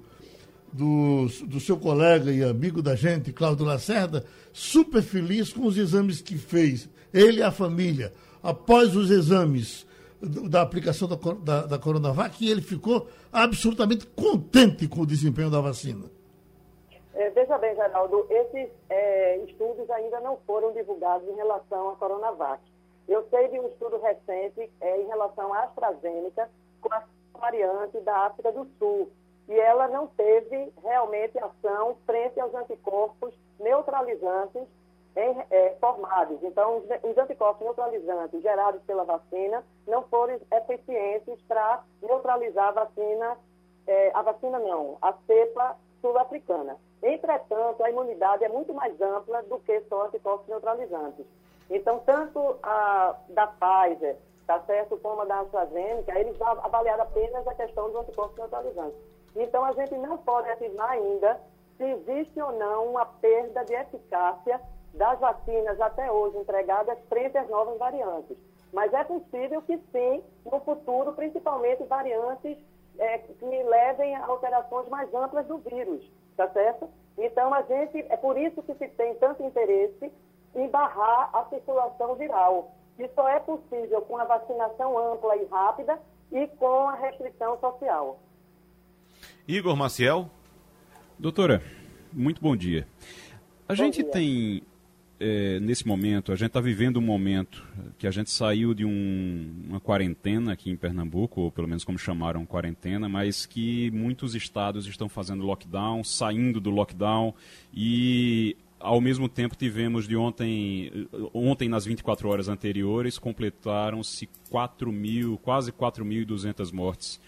[0.73, 6.21] do, do seu colega e amigo da gente, Cláudio Lacerda, super feliz com os exames
[6.21, 8.13] que fez, ele e a família.
[8.43, 9.87] Após os exames
[10.21, 15.61] da aplicação da, da, da Coronavac e ele ficou absolutamente contente com o desempenho da
[15.61, 16.11] vacina.
[17.15, 22.61] É, veja bem, Geraldo, esses é, estudos ainda não foram divulgados em relação à Coronavac.
[23.09, 27.03] Eu sei de um estudo recente é, em relação à AstraZeneca com a
[27.39, 29.11] variante da África do Sul.
[29.49, 34.67] E ela não teve realmente ação frente aos anticorpos neutralizantes
[35.17, 36.43] em, é, formados.
[36.43, 43.39] Então, os anticorpos neutralizantes gerados pela vacina não foram eficientes para neutralizar a vacina,
[43.87, 46.77] é, a vacina não, a cepa sul-africana.
[47.03, 51.25] Entretanto, a imunidade é muito mais ampla do que só anticorpos neutralizantes.
[51.71, 57.55] Então, tanto a da Pfizer, tá certo, como a da AstraZeneca, eles avaliaram apenas a
[57.55, 58.99] questão dos anticorpos neutralizantes.
[59.35, 61.41] Então, a gente não pode afirmar ainda
[61.77, 64.61] se existe ou não uma perda de eficácia
[64.95, 68.37] das vacinas até hoje entregadas frente às novas variantes.
[68.73, 72.59] Mas é possível que sim, no futuro, principalmente variantes
[72.99, 76.89] é, que levem a alterações mais amplas do vírus, tá certo?
[77.19, 80.13] Então, a gente, é por isso que se tem tanto interesse
[80.57, 82.75] em barrar a circulação viral.
[82.99, 86.01] Isso só é possível com a vacinação ampla e rápida
[86.33, 88.19] e com a restrição social.
[89.47, 90.31] Igor Maciel.
[91.19, 91.63] Doutora,
[92.13, 92.87] muito bom dia.
[93.69, 94.11] A bom gente dia.
[94.11, 94.63] tem
[95.19, 97.67] é, nesse momento, a gente está vivendo um momento
[97.99, 101.99] que a gente saiu de um, uma quarentena aqui em Pernambuco, ou pelo menos como
[101.99, 107.35] chamaram quarentena, mas que muitos estados estão fazendo lockdown, saindo do lockdown
[107.73, 115.39] e ao mesmo tempo tivemos de ontem, ontem nas 24 horas anteriores, completaram-se 4 mil,
[115.39, 117.21] quase 4.200 mortes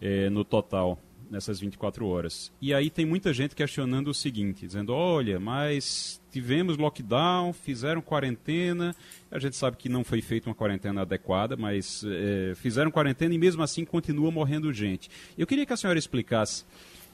[0.00, 0.98] é, no total
[1.30, 2.52] nessas 24 horas.
[2.60, 8.94] E aí tem muita gente questionando o seguinte, dizendo, olha, mas tivemos lockdown, fizeram quarentena,
[9.30, 13.38] a gente sabe que não foi feita uma quarentena adequada, mas é, fizeram quarentena e
[13.38, 15.10] mesmo assim continua morrendo gente.
[15.36, 16.64] Eu queria que a senhora explicasse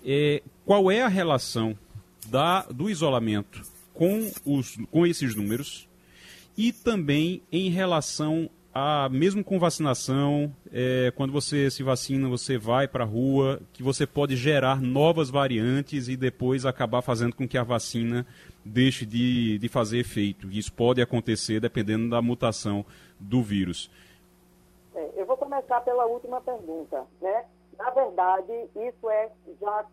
[0.05, 1.77] é, qual é a relação
[2.29, 3.63] da, do isolamento
[3.95, 5.89] com, os, com esses números
[6.57, 12.89] e também em relação a, mesmo com vacinação, é, quando você se vacina, você vai
[12.89, 17.59] para a rua, que você pode gerar novas variantes e depois acabar fazendo com que
[17.59, 18.27] a vacina
[18.65, 20.51] deixe de, de fazer efeito.
[20.51, 22.85] Isso pode acontecer dependendo da mutação
[23.21, 23.91] do vírus.
[24.95, 27.05] É, eu vou começar pela última pergunta.
[27.21, 27.45] Né?
[27.79, 29.85] Na verdade, isso é já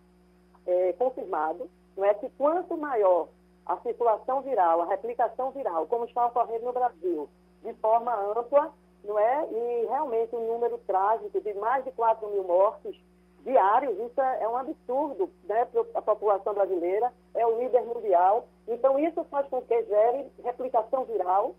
[0.66, 3.28] é, confirmado, não é que quanto maior
[3.70, 7.30] a circulação viral, a replicação viral, como está ocorrendo no Brasil,
[7.64, 9.48] de forma ampla, não é?
[9.52, 13.00] E realmente um número trágico de mais de 4 mil mortes
[13.44, 18.48] diários, isso é, é um absurdo né, para a população brasileira, é o líder mundial.
[18.68, 21.56] Então, isso faz com que gere replicação viral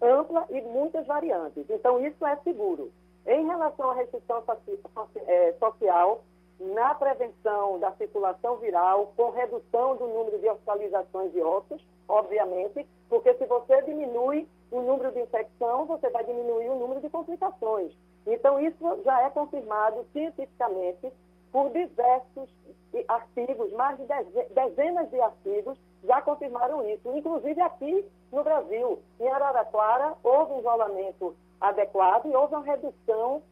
[0.00, 1.68] ampla e muitas variantes.
[1.68, 2.92] Então, isso é seguro.
[3.26, 4.42] Em relação à restrição
[5.26, 6.22] é, social,
[6.60, 13.32] na prevenção da circulação viral, com redução do número de hospitalizações e óbitos, obviamente, porque
[13.34, 17.92] se você diminui o número de infecção, você vai diminuir o número de complicações.
[18.26, 21.10] Então, isso já é confirmado cientificamente
[21.50, 22.48] por diversos
[23.08, 24.04] artigos, mais de
[24.54, 27.16] dezenas de artigos já confirmaram isso.
[27.16, 33.42] Inclusive aqui no Brasil, em Araraquara, houve um isolamento adequado e houve uma redução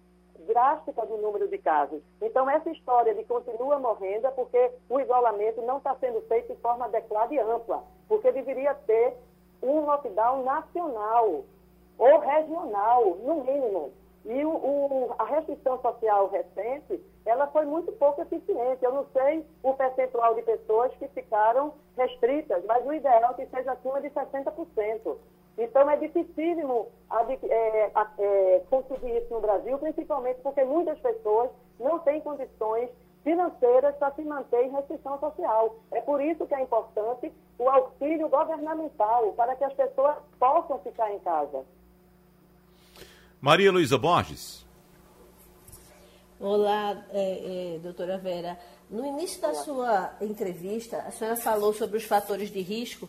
[0.48, 2.02] drástica do número de casos.
[2.20, 6.60] Então, essa história de continua morrendo é porque o isolamento não está sendo feito de
[6.60, 9.14] forma adequada e ampla, porque deveria ter
[9.62, 11.44] um lockdown nacional
[11.98, 13.92] ou regional, no mínimo.
[14.24, 18.84] E o, o, a restrição social recente, ela foi muito pouco eficiente.
[18.84, 23.46] Eu não sei o percentual de pessoas que ficaram restritas, mas o ideal é que
[23.46, 25.16] seja acima de 60%.
[25.58, 26.88] Então, é dificílimo
[27.50, 32.88] é, é, conseguir isso no Brasil, principalmente porque muitas pessoas não têm condições
[33.24, 35.76] financeiras para se manter em restrição social.
[35.90, 41.12] É por isso que é importante o auxílio governamental, para que as pessoas possam ficar
[41.12, 41.64] em casa.
[43.40, 44.64] Maria Luísa Borges.
[46.40, 48.56] Olá, é, é, doutora Vera.
[48.88, 53.08] No início da sua entrevista, a senhora falou sobre os fatores de risco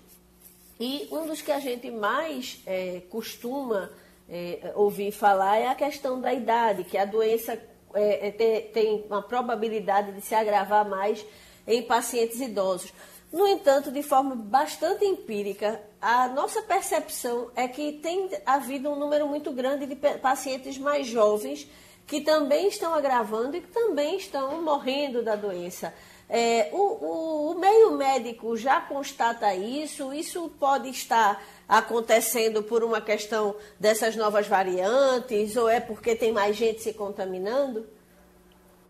[0.79, 3.91] e um dos que a gente mais é, costuma
[4.29, 7.59] é, ouvir falar é a questão da idade, que a doença
[7.93, 11.25] é, é tem, tem uma probabilidade de se agravar mais
[11.67, 12.93] em pacientes idosos.
[13.31, 19.27] No entanto, de forma bastante empírica, a nossa percepção é que tem havido um número
[19.27, 21.67] muito grande de pacientes mais jovens
[22.07, 25.93] que também estão agravando e que também estão morrendo da doença.
[26.29, 30.13] É, o, o, o, meio médico já constata isso?
[30.13, 36.55] Isso pode estar acontecendo por uma questão dessas novas variantes ou é porque tem mais
[36.55, 37.87] gente se contaminando?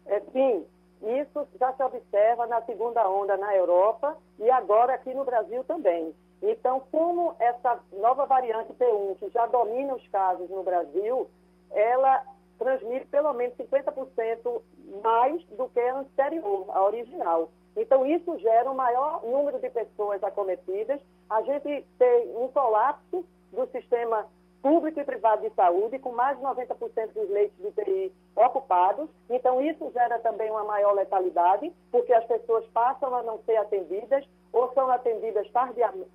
[0.06, 0.66] É, sim,
[1.02, 6.14] isso já se observa na segunda onda na Europa e agora aqui no Brasil também.
[6.42, 11.30] Então, como essa nova variante P1, que já domina os casos no Brasil,
[11.72, 12.22] ela
[12.60, 14.62] transmite pelo menos 50%
[15.04, 17.50] mais do que a anterior, a original.
[17.76, 21.00] Então, isso gera um maior número de pessoas acometidas.
[21.30, 24.28] A gente tem um colapso do sistema
[24.62, 29.10] público e privado de saúde, com mais de 90% dos leitos de UTI ocupados.
[29.30, 34.26] Então, isso gera também uma maior letalidade, porque as pessoas passam a não ser atendidas
[34.52, 35.48] ou são atendidas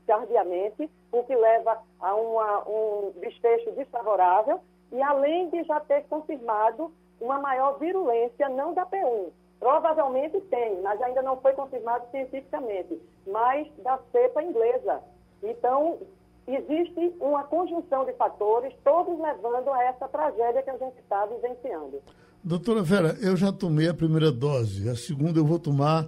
[0.07, 4.61] tardiamente, o que leva a uma, um desfecho desfavorável.
[4.95, 9.31] E além de já ter confirmado uma maior virulência, não da P1.
[9.59, 15.01] Provavelmente tem, mas ainda não foi confirmado cientificamente, mas da cepa inglesa.
[15.43, 15.99] Então,
[16.47, 22.01] existe uma conjunção de fatores, todos levando a essa tragédia que a gente está vivenciando.
[22.43, 26.07] Doutora Vera, eu já tomei a primeira dose, a segunda eu vou tomar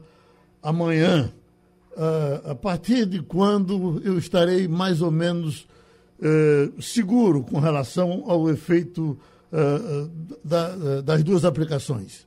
[0.63, 1.33] amanhã.
[1.93, 5.67] Uh, a partir de quando eu estarei mais ou menos
[6.21, 9.19] uh, seguro com relação ao efeito
[9.53, 10.09] uh,
[10.45, 12.27] da, das duas aplicações?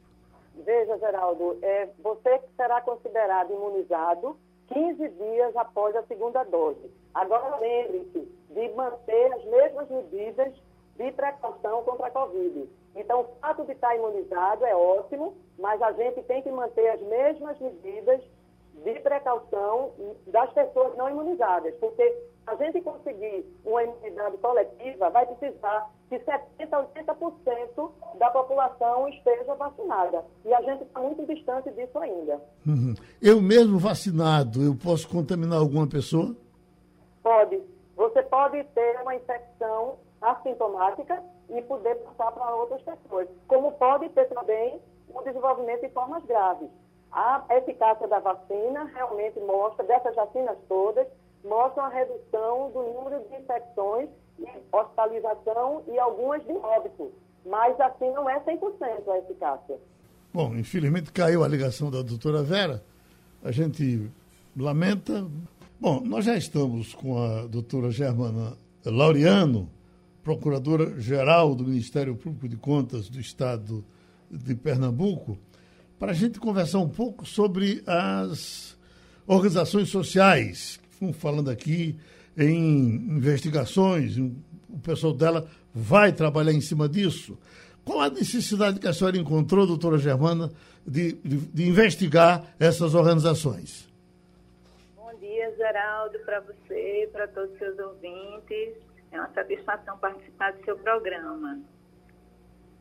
[0.65, 6.91] Veja, Geraldo, é, você será considerado imunizado 15 dias após a segunda dose.
[7.13, 10.53] Agora, lembre-se de manter as mesmas medidas
[10.95, 12.69] de precaução contra a Covid.
[12.95, 17.01] Então, o fato de estar imunizado é ótimo, mas a gente tem que manter as
[17.01, 18.21] mesmas medidas
[18.83, 19.91] de precaução
[20.27, 22.15] das pessoas não imunizadas, porque
[22.49, 26.39] a gente conseguir uma imunidade coletiva, vai precisar que 70%
[26.71, 30.25] a 80% da população esteja vacinada.
[30.43, 32.41] E a gente está muito distante disso ainda.
[32.65, 32.95] Uhum.
[33.21, 36.35] Eu mesmo vacinado, eu posso contaminar alguma pessoa?
[37.21, 37.61] Pode.
[37.95, 43.27] Você pode ter uma infecção assintomática e poder passar para outras pessoas.
[43.47, 46.69] Como pode ter também o desenvolvimento de formas graves.
[47.11, 51.07] A eficácia da vacina realmente mostra, dessas vacinas todas,
[51.43, 54.09] mostram a redução do número de infecções,
[54.71, 57.11] hospitalização e algumas de óbito.
[57.45, 59.79] Mas assim não é 100% a eficácia.
[60.33, 62.83] Bom, infelizmente caiu a ligação da doutora Vera.
[63.43, 64.11] A gente
[64.55, 65.25] lamenta.
[65.79, 69.69] Bom, nós já estamos com a doutora Germana Laureano,
[70.23, 73.83] procuradora-geral do Ministério Público de Contas do Estado
[74.29, 75.37] de Pernambuco,
[75.97, 78.77] para a gente conversar um pouco sobre as
[79.25, 80.79] organizações sociais
[81.13, 81.97] falando aqui
[82.37, 87.37] em investigações, o pessoal dela vai trabalhar em cima disso.
[87.83, 90.51] Qual a necessidade que a senhora encontrou, doutora Germana,
[90.85, 93.89] de, de, de investigar essas organizações?
[94.95, 98.75] Bom dia, Geraldo, para você, para todos os seus ouvintes.
[99.11, 101.59] É uma satisfação participar do seu programa.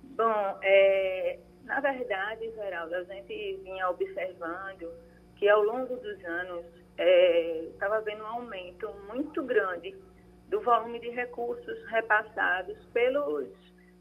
[0.02, 4.90] Bom, é, na verdade, Geraldo, a gente vinha observando
[5.36, 6.64] que ao longo dos anos
[6.98, 9.94] estava é, havendo um aumento muito grande
[10.48, 13.48] do volume de recursos repassados pelos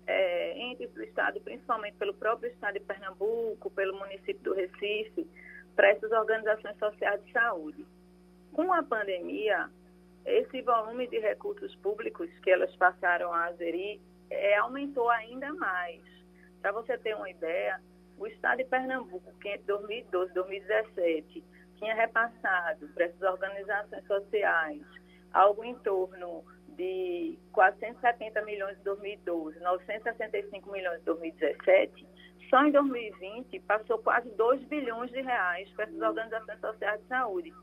[0.08, 5.28] é, entes do Estado, principalmente pelo próprio Estado de Pernambuco, pelo município do Recife,
[5.76, 7.86] para essas organizações sociais de saúde.
[8.54, 9.70] Com a pandemia,
[10.26, 16.02] esse volume de recursos públicos que elas passaram a aderir é, aumentou ainda mais.
[16.62, 17.80] Para você ter uma ideia,
[18.18, 21.44] o Estado de Pernambuco, que entre 2012 e 2017
[21.78, 24.82] tinha repassado para essas organizações sociais
[25.34, 32.08] algo em torno de 470 milhões em 2012, 965 milhões em 2017,
[32.50, 37.54] só em 2020 passou quase 2 bilhões de reais para essas organizações sociais de saúde.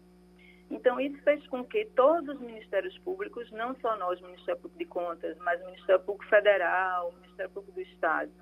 [0.70, 4.86] Então, isso fez com que todos os ministérios públicos, não só nós, Ministério Público de
[4.86, 8.32] Contas, mas o Ministério Público Federal, o Ministério Público do Estado,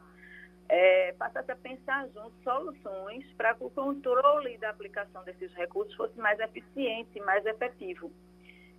[0.72, 6.18] é, passasse a pensar juntos soluções para que o controle da aplicação desses recursos fosse
[6.18, 8.10] mais eficiente mais efetivo.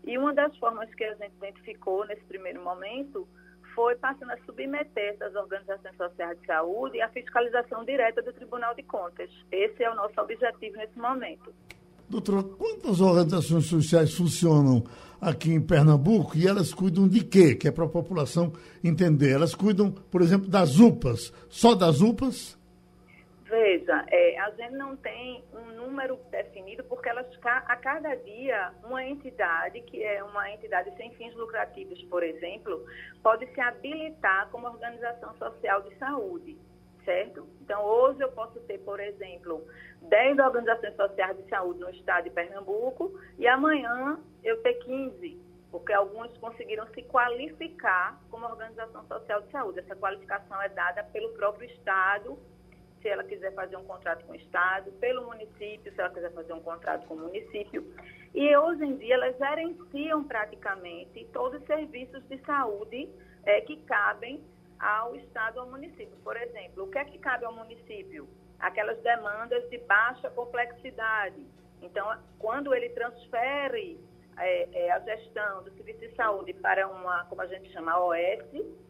[0.04, 3.28] E uma das formas que a gente identificou nesse primeiro momento
[3.76, 8.82] foi passando a submeter essas organizações sociais de saúde à fiscalização direta do Tribunal de
[8.82, 9.30] Contas.
[9.52, 11.54] Esse é o nosso objetivo nesse momento.
[12.10, 14.84] Doutora, quantas organizações sociais funcionam
[15.20, 17.56] aqui em Pernambuco e elas cuidam de quê?
[17.56, 19.32] Que é para a população entender.
[19.32, 21.34] Elas cuidam, por exemplo, das UPAs.
[21.50, 22.58] Só das UPAs?
[23.46, 29.04] Veja, é, a gente não tem um número definido porque elas a cada dia uma
[29.04, 32.84] entidade que é uma entidade sem fins lucrativos, por exemplo,
[33.22, 36.58] pode se habilitar como organização social de saúde.
[37.04, 37.48] Certo?
[37.62, 39.66] Então, hoje eu posso ter, por exemplo,
[40.02, 45.40] 10 organizações sociais de saúde no estado de Pernambuco e amanhã eu ter 15,
[45.72, 49.80] porque alguns conseguiram se qualificar como organização social de saúde.
[49.80, 52.38] Essa qualificação é dada pelo próprio estado,
[53.02, 56.54] se ela quiser fazer um contrato com o estado, pelo município, se ela quiser fazer
[56.54, 57.86] um contrato com o município.
[58.34, 63.10] E hoje em dia elas gerenciam praticamente todos os serviços de saúde
[63.46, 64.44] é, que cabem
[64.84, 66.16] ao Estado ou ao município.
[66.24, 68.28] Por exemplo, o que é que cabe ao município?
[68.60, 71.46] Aquelas demandas de baixa complexidade.
[71.82, 72.06] Então,
[72.38, 74.00] quando ele transfere
[74.38, 78.84] é, é, a gestão do serviço de saúde para uma, como a gente chama, OS,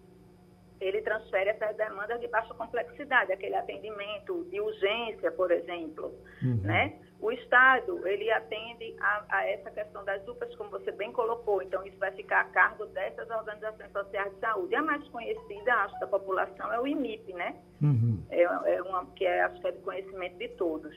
[0.82, 6.62] ele transfere essas demandas de baixa complexidade, aquele atendimento de urgência, por exemplo, uhum.
[6.64, 7.00] né?
[7.24, 11.82] O Estado, ele atende a, a, essa questão das UPAs, como você bem colocou, então
[11.88, 14.76] isso vai ficar a cargo dessas organizações sociais de saúde.
[14.76, 17.56] A mais conhecida, acho, da população é o IMIP, né?
[17.82, 18.20] Uhum.
[18.30, 20.94] É, é, uma que é, acho que é de conhecimento de todos.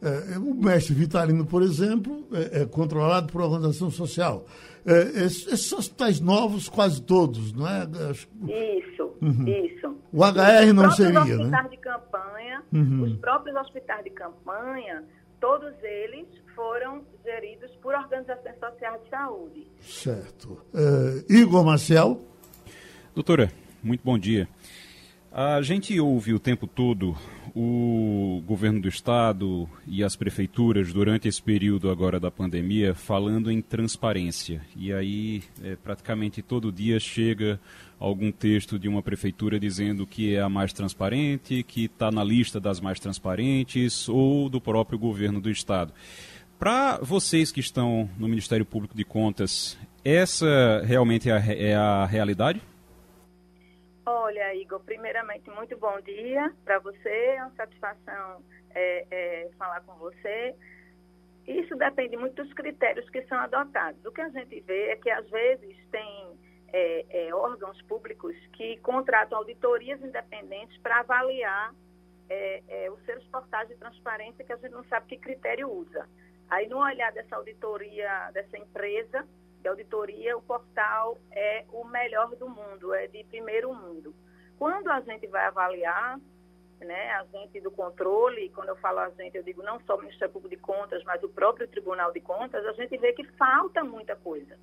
[0.00, 4.46] É, o mestre Vitalino, por exemplo, é, é controlado por organização social.
[4.86, 7.82] É, esses hospitais novos, quase todos, não é?
[7.84, 9.46] Isso, uhum.
[9.46, 9.96] isso.
[10.10, 11.20] O HR não seria, né?
[11.20, 13.02] Os hospitais de campanha, uhum.
[13.02, 15.04] os próprios hospitais de campanha,
[15.42, 19.66] todos eles foram geridos por organizações sociais de saúde.
[19.80, 20.64] Certo.
[20.72, 22.20] Uh, Igor Marcel.
[23.12, 23.50] Doutora,
[23.82, 24.48] muito bom dia.
[25.34, 27.16] A gente ouve o tempo todo
[27.56, 33.62] o governo do estado e as prefeituras durante esse período agora da pandemia falando em
[33.62, 34.60] transparência.
[34.76, 37.58] E aí, é, praticamente todo dia chega
[37.98, 42.60] algum texto de uma prefeitura dizendo que é a mais transparente, que está na lista
[42.60, 45.94] das mais transparentes, ou do próprio governo do Estado.
[46.58, 52.04] Para vocês que estão no Ministério Público de Contas, essa realmente é a, é a
[52.04, 52.60] realidade?
[54.04, 58.42] Olha, Igor, primeiramente, muito bom dia para você, é uma satisfação
[58.74, 60.56] é, é, falar com você.
[61.46, 64.04] Isso depende muito dos critérios que são adotados.
[64.04, 66.36] O que a gente vê é que, às vezes, tem
[66.72, 71.72] é, é, órgãos públicos que contratam auditorias independentes para avaliar
[72.28, 76.08] é, é, os seus portais de transparência que a gente não sabe que critério usa.
[76.50, 79.24] Aí, no olhar dessa auditoria, dessa empresa
[79.62, 84.14] de auditoria, o portal é o melhor do mundo, é de primeiro mundo.
[84.58, 86.18] Quando a gente vai avaliar,
[86.80, 90.00] né, a gente do controle, quando eu falo a gente, eu digo não só o
[90.00, 93.82] Ministério Público de Contas, mas o próprio Tribunal de Contas, a gente vê que falta
[93.82, 94.58] muita coisa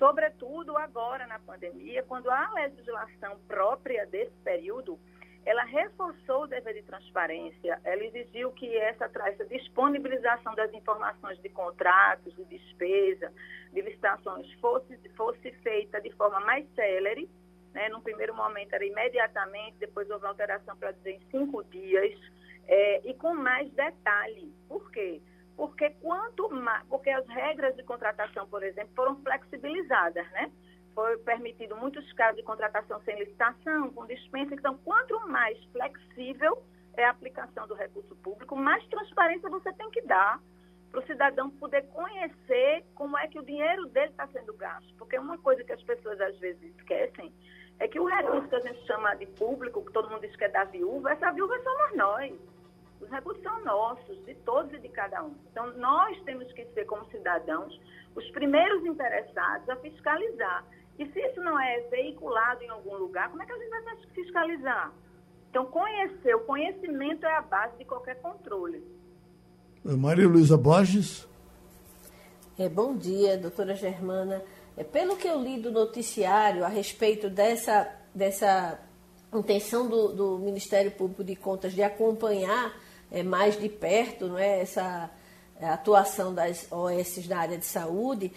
[0.00, 4.98] sobretudo agora na pandemia, quando a legislação própria desse período,
[5.44, 11.48] ela reforçou o dever de transparência, ela exigiu que essa, essa disponibilização das informações de
[11.48, 13.32] contratos, de despesa,
[13.72, 17.28] de licitações fosse, fosse feita de forma mais célere,
[17.72, 17.88] né?
[17.88, 22.18] no primeiro momento era imediatamente, depois houve alteração para dizer em cinco dias,
[22.66, 24.52] é, e com mais detalhe.
[24.68, 25.20] Por quê?
[25.60, 30.50] porque quanto mais, porque as regras de contratação, por exemplo, foram flexibilizadas, né?
[30.94, 34.54] Foi permitido muitos casos de contratação sem licitação, com dispensa.
[34.54, 36.62] Então, quanto mais flexível
[36.96, 40.40] é a aplicação do recurso público, mais transparência você tem que dar
[40.90, 44.92] para o cidadão poder conhecer como é que o dinheiro dele está sendo gasto.
[44.98, 47.32] Porque uma coisa que as pessoas às vezes esquecem
[47.78, 50.44] é que o recurso que a gente chama de público, que todo mundo diz que
[50.44, 52.32] é da viúva, essa viúva somos nós.
[53.00, 55.34] Os recursos são nossos, de todos e de cada um.
[55.50, 57.80] Então, nós temos que ser, como cidadãos,
[58.14, 60.64] os primeiros interessados a fiscalizar.
[61.00, 63.96] E se isso não é veiculado em algum lugar, como é que a gente vai
[64.14, 64.92] fiscalizar?
[65.48, 68.84] Então, conhecer, o conhecimento é a base de qualquer controle.
[69.82, 71.26] Maria Luísa Borges.
[72.58, 74.44] É, bom dia, doutora Germana.
[74.76, 78.78] É, pelo que eu li do noticiário a respeito dessa, dessa
[79.32, 82.78] intenção do, do Ministério Público de Contas de acompanhar
[83.10, 85.10] é, mais de perto não é, essa
[85.58, 88.30] é, atuação das OS na área de saúde,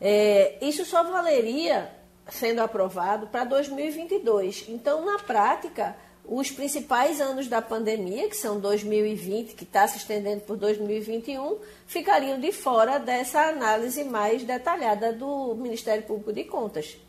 [0.00, 1.90] é, isso só valeria,
[2.30, 4.68] sendo aprovado, para 2022.
[4.68, 10.42] Então, na prática, os principais anos da pandemia, que são 2020, que está se estendendo
[10.42, 17.00] por 2021, ficariam de fora dessa análise mais detalhada do Ministério Público de Contas.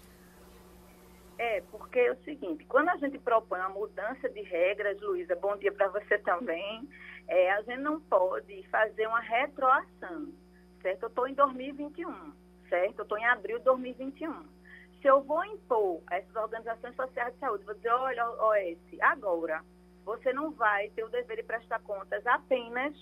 [1.38, 5.58] É, porque é o seguinte, quando a gente propõe uma mudança de regras, Luísa, bom
[5.58, 6.88] dia para você também,
[7.28, 10.32] é, a gente não pode fazer uma retroação,
[10.82, 11.04] certo?
[11.04, 12.12] Eu estou em 2021,
[12.70, 13.00] certo?
[13.00, 14.61] Eu estou em abril de 2021.
[15.02, 19.64] Se eu vou impor a essas organizações sociais de saúde, vou dizer, olha, OS, agora,
[20.06, 22.96] você não vai ter o dever de prestar contas apenas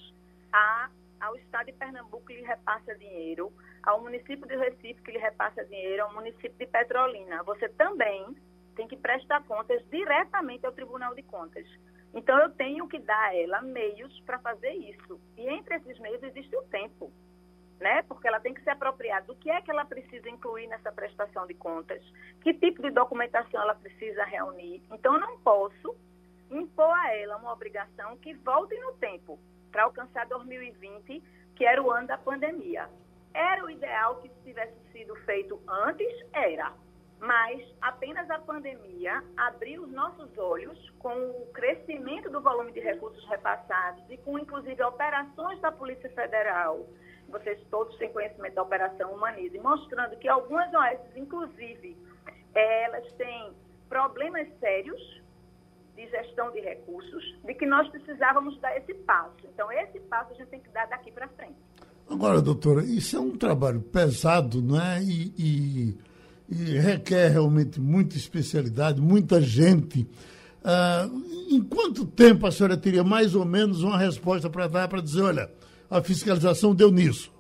[0.54, 0.90] a,
[1.20, 3.52] ao Estado de Pernambuco que lhe repassa dinheiro,
[3.84, 7.44] ao município de Recife que lhe repassa dinheiro, ao município de Petrolina.
[7.44, 8.34] Você também
[8.76, 11.68] tem que prestar contas diretamente ao Tribunal de Contas
[12.14, 15.20] Então, eu tenho que dar a ela meios para fazer isso.
[15.36, 17.12] E entre esses meios existe o tempo,
[17.80, 18.04] né?
[18.04, 21.48] Porque ela tem que se apropriar do que é que ela precisa incluir nessa prestação
[21.48, 22.02] de contas,
[22.42, 24.84] que tipo de documentação ela precisa reunir.
[24.92, 25.96] Então, eu não posso
[26.52, 29.40] impor a ela uma obrigação que volte no tempo
[29.72, 31.24] para alcançar 2020,
[31.56, 32.90] que era o ano da pandemia.
[33.34, 36.08] Era o ideal que tivesse sido feito antes?
[36.34, 36.74] Era
[37.20, 43.24] mas apenas a pandemia abriu os nossos olhos com o crescimento do volume de recursos
[43.28, 46.88] repassados e com, inclusive, operações da Polícia Federal.
[47.30, 51.96] Vocês todos têm conhecimento da Operação Humanize, mostrando que algumas OS, inclusive,
[52.54, 53.52] elas têm
[53.88, 55.22] problemas sérios
[55.96, 59.36] de gestão de recursos, de que nós precisávamos dar esse passo.
[59.44, 61.58] Então, esse passo a gente tem que dar daqui para frente.
[62.10, 65.02] Agora, doutora, isso é um trabalho pesado, não é?
[65.02, 65.98] E, e
[66.52, 70.08] e requer realmente muita especialidade, muita gente.
[70.64, 71.08] Ah,
[71.50, 75.22] em quanto tempo a senhora teria mais ou menos uma resposta para dar para dizer,
[75.22, 75.50] olha,
[75.90, 77.34] a fiscalização deu nisso?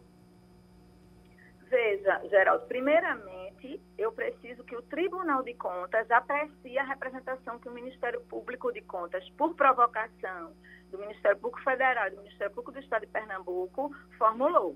[1.70, 7.74] Veja, Geraldo, primeiramente, eu preciso que o Tribunal de Contas aprecie a representação que o
[7.74, 10.54] Ministério Público de Contas, por provocação
[10.90, 14.76] do Ministério Público Federal e do Ministério Público do Estado de Pernambuco, formulou.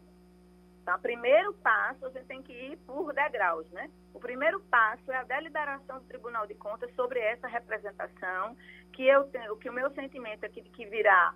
[0.83, 3.89] Então, o primeiro passo, a gente tem que ir por degraus, né?
[4.13, 8.55] O primeiro passo é a deliberação do Tribunal de Contas sobre essa representação,
[8.91, 11.33] que eu tenho, que o meu sentimento é que, que virá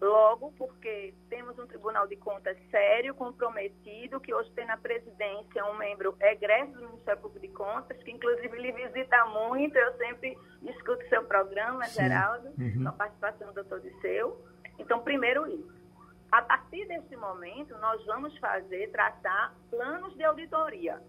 [0.00, 5.76] logo, porque temos um Tribunal de Contas sério, comprometido, que hoje tem na presidência um
[5.76, 11.06] membro egresso do Ministério Público de Contas, que inclusive lhe visita muito, eu sempre escuto
[11.08, 12.02] seu programa, Sim.
[12.02, 12.82] Geraldo, uhum.
[12.82, 14.44] com a participação do doutor Disseu.
[14.78, 15.76] Então, primeiro isso.
[16.30, 21.00] A partir desse momento, nós vamos fazer, traçar planos de auditoria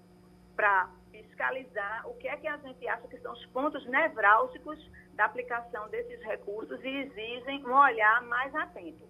[0.55, 0.89] para
[1.37, 4.79] fiscalizar o que é que a gente acha que são os pontos nevrálgicos
[5.15, 9.05] da aplicação desses recursos e exigem um olhar mais atento.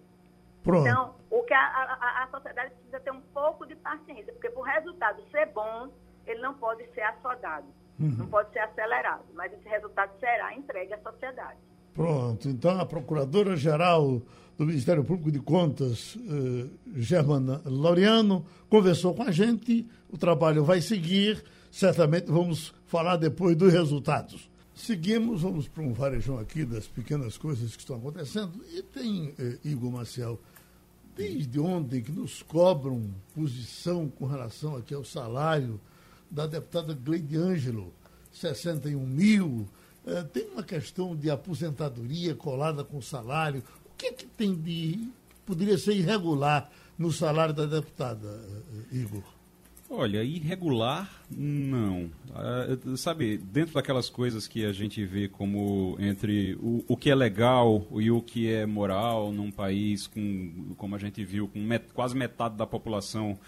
[0.62, 0.86] Pronto.
[0.86, 4.60] Então, o que a, a, a sociedade precisa ter um pouco de paciência, porque para
[4.60, 5.88] o resultado ser bom,
[6.26, 7.66] ele não pode ser assodado,
[7.98, 8.16] uhum.
[8.18, 11.58] não pode ser acelerado, mas esse resultado será entregue à sociedade.
[11.94, 14.20] Pronto, então a Procuradora-Geral
[14.56, 19.88] do Ministério Público de Contas, eh, Germana Laureano, conversou com a gente.
[20.10, 21.42] O trabalho vai seguir.
[21.78, 24.50] Certamente vamos falar depois dos resultados.
[24.74, 28.60] Seguimos, vamos para um varejão aqui das pequenas coisas que estão acontecendo.
[28.74, 30.40] E tem, eh, Igor Marcel,
[31.16, 35.80] desde ontem que nos cobram posição com relação aqui ao salário
[36.28, 37.94] da deputada Gleide Ângelo,
[38.32, 39.68] 61 mil.
[40.04, 43.62] Eh, tem uma questão de aposentadoria colada com salário
[43.96, 45.08] que, que tem de.
[45.46, 46.68] poderia ser irregular
[46.98, 49.37] no salário da deputada, eh, Igor?
[49.90, 52.10] Olha, irregular, não.
[52.28, 57.14] Uh, sabe, dentro daquelas coisas que a gente vê como entre o, o que é
[57.14, 61.86] legal e o que é moral num país com, como a gente viu, com met,
[61.94, 63.38] quase metade da população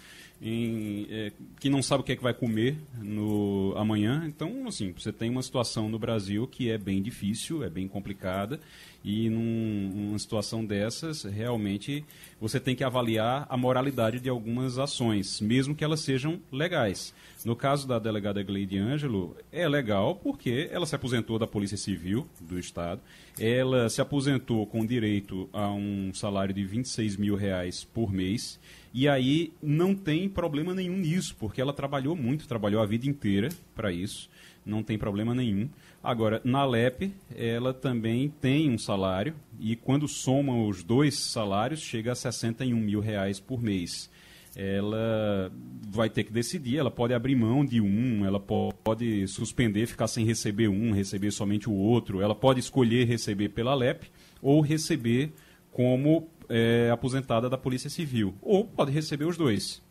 [0.41, 4.23] em, é, que não sabe o que é que vai comer no amanhã.
[4.25, 8.59] Então, assim, você tem uma situação no Brasil que é bem difícil, é bem complicada
[9.03, 12.05] e num, numa situação dessas, realmente
[12.39, 17.13] você tem que avaliar a moralidade de algumas ações, mesmo que elas sejam legais.
[17.43, 22.27] No caso da delegada Gleide Ângelo, é legal porque ela se aposentou da Polícia Civil
[22.39, 23.01] do Estado,
[23.39, 28.59] ela se aposentou com direito a um salário de 26 mil reais por mês,
[28.93, 33.49] e aí não tem problema nenhum nisso, porque ela trabalhou muito, trabalhou a vida inteira
[33.73, 34.29] para isso,
[34.65, 35.69] não tem problema nenhum.
[36.03, 42.11] Agora, na LEP, ela também tem um salário e quando soma os dois salários, chega
[42.11, 44.09] a 61 mil reais por mês.
[44.55, 45.51] Ela
[45.89, 50.25] vai ter que decidir, ela pode abrir mão de um, ela pode suspender, ficar sem
[50.25, 54.07] receber um, receber somente o outro, ela pode escolher receber pela LEP
[54.41, 55.31] ou receber
[55.71, 59.81] como é, aposentada da Polícia Civil, ou pode receber os dois.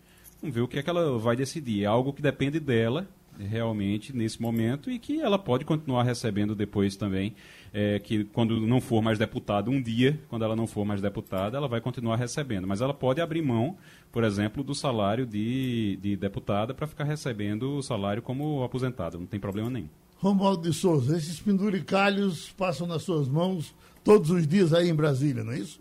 [0.43, 1.85] Vamos ver o que é que ela vai decidir.
[1.85, 3.09] É algo que depende dela
[3.49, 7.35] realmente nesse momento e que ela pode continuar recebendo depois também,
[7.73, 11.57] é, que quando não for mais deputada, um dia, quando ela não for mais deputada,
[11.57, 12.67] ela vai continuar recebendo.
[12.67, 13.77] Mas ela pode abrir mão,
[14.11, 19.27] por exemplo, do salário de, de deputada para ficar recebendo o salário como aposentada, não
[19.27, 19.89] tem problema nenhum.
[20.19, 23.75] Romualdo de Souza, esses penduricalhos passam nas suas mãos
[24.05, 25.81] todos os dias aí em Brasília, não é isso?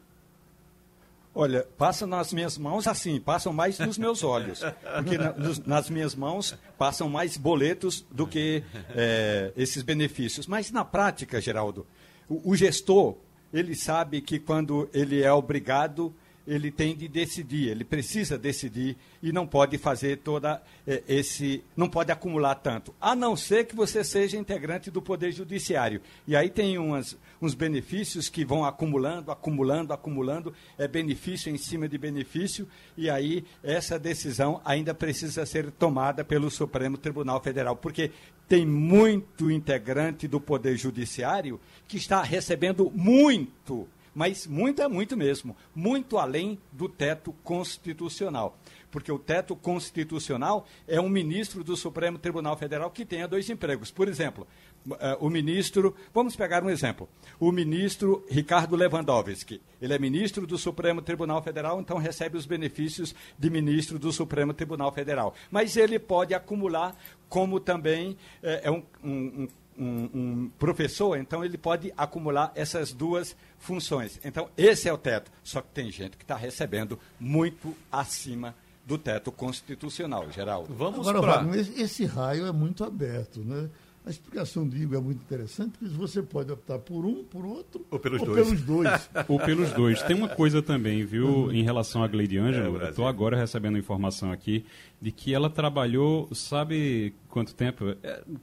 [1.39, 4.61] Olha, passa nas minhas mãos assim, passam mais nos meus olhos.
[4.95, 8.61] Porque na, nos, nas minhas mãos passam mais boletos do que
[8.93, 10.47] é, esses benefícios.
[10.47, 11.87] Mas na prática, Geraldo,
[12.27, 13.15] o, o gestor,
[13.53, 16.13] ele sabe que quando ele é obrigado,
[16.49, 21.87] ele tem de decidir, ele precisa decidir e não pode fazer toda eh, esse, não
[21.87, 26.01] pode acumular tanto, a não ser que você seja integrante do Poder Judiciário.
[26.27, 31.87] E aí tem umas, uns benefícios que vão acumulando, acumulando, acumulando, é benefício em cima
[31.87, 38.11] de benefício, e aí essa decisão ainda precisa ser tomada pelo Supremo Tribunal Federal, porque
[38.47, 45.55] tem muito integrante do Poder Judiciário que está recebendo muito mas muito é muito mesmo,
[45.73, 48.57] muito além do teto constitucional.
[48.91, 53.91] Porque o teto constitucional é um ministro do Supremo Tribunal Federal que tenha dois empregos.
[53.91, 54.47] Por exemplo,
[54.87, 57.07] uh, o ministro, vamos pegar um exemplo,
[57.39, 63.13] o ministro Ricardo Lewandowski, ele é ministro do Supremo Tribunal Federal, então recebe os benefícios
[63.37, 65.33] de ministro do Supremo Tribunal Federal.
[65.51, 66.95] Mas ele pode acumular
[67.27, 68.17] como também uh,
[68.63, 69.47] é um, um,
[69.79, 74.19] um, um professor, então ele pode acumular essas duas funções.
[74.23, 75.31] Então, esse é o teto.
[75.43, 78.55] Só que tem gente que está recebendo muito acima
[78.85, 80.73] do teto constitucional, Geraldo.
[80.73, 81.37] Vamos Agora, pra...
[81.37, 83.69] Wagner, esse, esse raio é muito aberto, né?
[84.05, 87.85] A explicação do Igor é muito interessante, porque você pode optar por um, por outro,
[87.91, 88.47] ou pelos ou dois.
[88.47, 89.09] Pelos dois.
[89.27, 90.01] ou pelos dois.
[90.03, 91.51] Tem uma coisa também, viu, uhum.
[91.51, 94.65] em relação a Gleide Ângelo, é, estou agora recebendo informação aqui
[95.01, 97.95] de que ela trabalhou, sabe quanto tempo?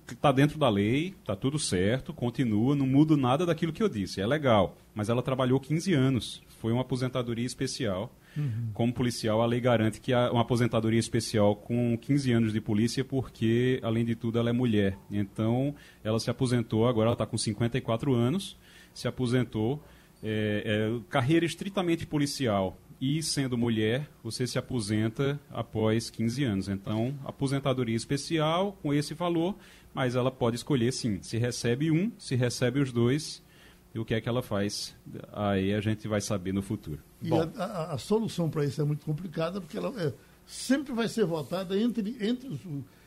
[0.09, 3.89] Está é, dentro da lei, está tudo certo, continua, não muda nada daquilo que eu
[3.89, 4.77] disse, é legal.
[4.95, 8.71] Mas ela trabalhou 15 anos, foi uma aposentadoria especial Uhum.
[8.75, 13.05] Como policial, a lei garante que há uma aposentadoria especial com 15 anos de polícia,
[13.05, 14.99] porque, além de tudo, ela é mulher.
[15.11, 15.75] Então,
[16.05, 18.57] ela se aposentou, agora ela está com 54 anos,
[18.93, 19.83] se aposentou.
[20.23, 26.69] É, é, carreira estritamente policial e sendo mulher, você se aposenta após 15 anos.
[26.69, 29.55] Então, aposentadoria especial com esse valor,
[29.93, 33.43] mas ela pode escolher sim, se recebe um, se recebe os dois,
[33.97, 34.95] e o que é que ela faz.
[35.33, 37.01] Aí a gente vai saber no futuro.
[37.23, 40.13] E a, a, a, solução para isso é muito complicada, porque ela é,
[40.47, 42.61] sempre vai ser votada entre, entre os.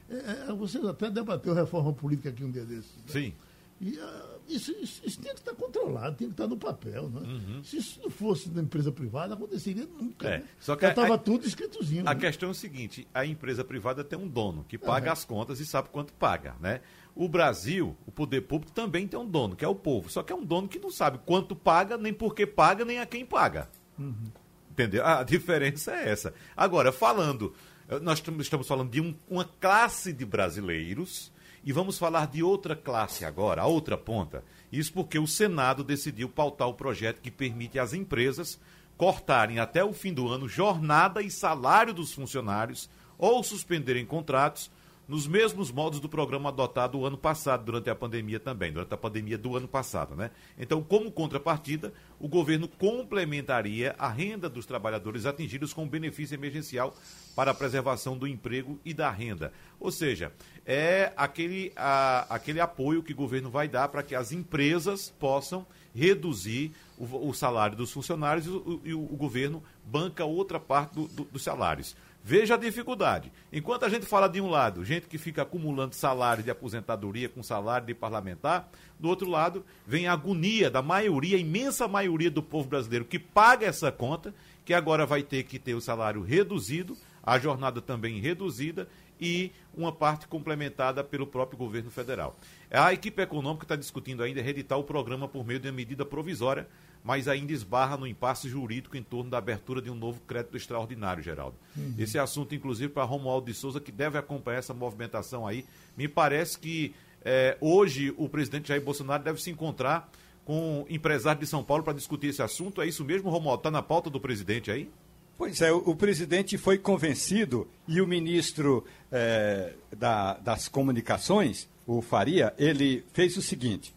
[0.10, 2.96] É, é, você até debateu reforma política aqui um dia desses.
[2.98, 3.04] Né?
[3.06, 3.34] Sim.
[3.80, 7.08] E uh, isso, isso, isso, tem que estar controlado, tem que estar no papel.
[7.08, 7.22] Né?
[7.22, 7.64] Uhum.
[7.64, 10.28] Se isso não fosse da empresa privada, aconteceria nunca.
[10.28, 10.38] É.
[10.40, 10.44] Né?
[10.60, 12.02] Só que estava tudo escritozinho.
[12.02, 12.20] A né?
[12.20, 15.14] questão é o seguinte: a empresa privada tem um dono que paga uhum.
[15.14, 16.56] as contas e sabe quanto paga.
[16.60, 16.82] Né?
[17.20, 20.10] O Brasil, o poder público também tem um dono, que é o povo.
[20.10, 23.00] Só que é um dono que não sabe quanto paga, nem por que paga, nem
[23.00, 23.70] a quem paga.
[24.00, 24.32] Uhum.
[24.72, 25.06] Entendeu?
[25.06, 26.34] A diferença é essa.
[26.56, 27.54] Agora, falando,
[27.90, 31.30] eh, nós estamos falando de um, uma classe de brasileiros
[31.62, 34.42] e vamos falar de outra classe agora, a outra ponta.
[34.72, 38.58] Isso porque o Senado decidiu pautar o projeto que permite às empresas
[38.96, 44.72] cortarem até o fim do ano jornada e salário dos funcionários ou suspenderem contratos
[45.10, 48.98] nos mesmos modos do programa adotado o ano passado, durante a pandemia também, durante a
[48.98, 50.30] pandemia do ano passado, né?
[50.56, 56.96] Então, como contrapartida, o governo complementaria a renda dos trabalhadores atingidos com benefício emergencial
[57.36, 59.52] para a preservação do emprego e da renda.
[59.80, 60.32] Ou seja,
[60.64, 65.66] é aquele, a, aquele apoio que o governo vai dar para que as empresas possam
[65.96, 71.08] reduzir o, o salário dos funcionários e o, e o, governo banca outra parte do,
[71.08, 71.96] do, dos salários.
[72.24, 73.32] Veja a dificuldade.
[73.52, 77.42] Enquanto a gente fala de um lado, gente que fica acumulando salário de aposentadoria com
[77.42, 82.44] salário de parlamentar, do outro lado vem a agonia da maioria, a imensa maioria do
[82.44, 84.34] povo brasileiro que paga essa conta,
[84.66, 88.88] que agora vai ter que ter o salário reduzido, a jornada também reduzida
[89.20, 92.38] e uma parte complementada pelo próprio governo federal.
[92.70, 96.68] A equipe econômica está discutindo ainda reeditar o programa por meio de uma medida provisória
[97.04, 101.24] mas ainda esbarra no impasse jurídico em torno da abertura de um novo crédito extraordinário,
[101.24, 101.56] Geraldo.
[101.76, 101.96] Uhum.
[101.98, 105.66] Esse assunto, inclusive, para Romualdo de Souza, que deve acompanhar essa movimentação aí.
[105.98, 106.94] Me parece que
[107.24, 110.10] é, hoje o presidente Jair Bolsonaro deve se encontrar
[110.46, 112.82] com empresário de São Paulo para discutir esse assunto.
[112.82, 113.60] É isso mesmo, Romualdo?
[113.60, 114.90] Está na pauta do presidente aí?
[115.38, 122.02] Pois é, o, o presidente foi convencido e o ministro é, da, das comunicações, o
[122.02, 123.94] Faria, ele fez o seguinte: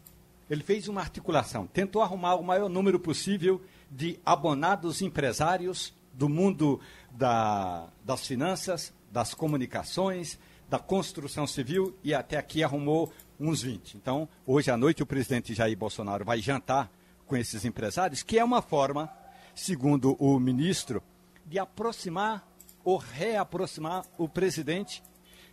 [0.52, 6.78] ele fez uma articulação, tentou arrumar o maior número possível de abonados empresários do mundo
[7.10, 10.38] da, das finanças, das comunicações,
[10.68, 13.96] da construção civil e até aqui arrumou uns 20.
[13.96, 16.92] Então, hoje à noite o presidente Jair Bolsonaro vai jantar
[17.26, 19.10] com esses empresários, que é uma forma,
[19.54, 21.02] segundo o ministro,
[21.46, 22.46] de aproximar
[22.84, 25.02] ou reaproximar o presidente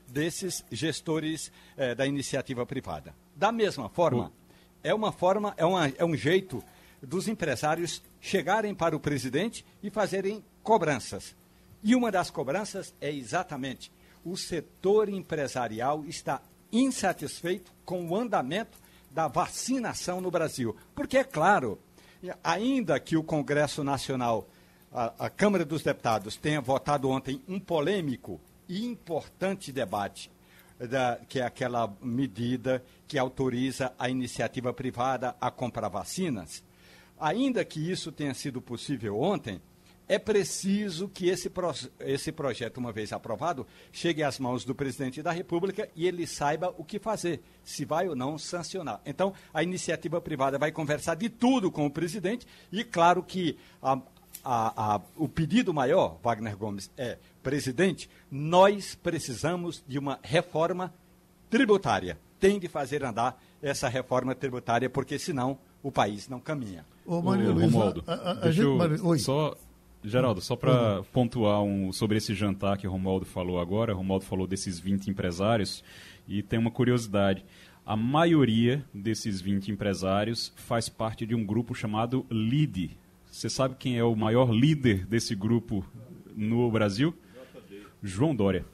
[0.06, 3.16] desses gestores eh, da iniciativa privada.
[3.34, 4.34] Da mesma forma,
[4.84, 6.64] é uma forma, é, uma, é um jeito
[7.02, 11.36] dos empresários chegarem para o presidente e fazerem cobranças.
[11.82, 13.92] E uma das cobranças é exatamente
[14.24, 18.78] o setor empresarial está insatisfeito com o andamento
[19.12, 20.76] da vacinação no Brasil.
[20.94, 21.80] Porque, é claro,
[22.44, 24.48] ainda que o Congresso Nacional
[24.92, 30.32] a, a Câmara dos Deputados tenha votado ontem um polêmico e importante debate,
[30.88, 36.64] da, que é aquela medida que autoriza a iniciativa privada a comprar vacinas,
[37.20, 39.62] ainda que isso tenha sido possível ontem,
[40.10, 45.22] é preciso que esse, pro, esse projeto, uma vez aprovado, chegue às mãos do presidente
[45.22, 49.00] da República e ele saiba o que fazer, se vai ou não sancionar.
[49.06, 54.02] Então, a iniciativa privada vai conversar de tudo com o presidente e, claro, que a,
[54.52, 60.92] a, a, o pedido maior, Wagner Gomes, é: presidente, nós precisamos de uma reforma
[61.52, 62.18] tributária.
[62.40, 66.84] Tem de fazer andar essa reforma tributária, porque senão o país não caminha.
[67.06, 68.66] Ô, Maria Luísa, Romualdo, a, a, a gente,
[69.04, 69.20] Oi.
[69.20, 69.56] só
[70.04, 74.26] Geraldo, só para pontuar um, sobre esse jantar que o Romualdo falou agora, o Romualdo
[74.26, 75.84] falou desses 20 empresários,
[76.28, 77.46] e tem uma curiosidade.
[77.86, 82.98] A maioria desses 20 empresários faz parte de um grupo chamado LIDE.
[83.30, 85.86] Você sabe quem é o maior líder desse grupo
[86.36, 87.14] no Brasil?
[88.02, 88.66] João Dória.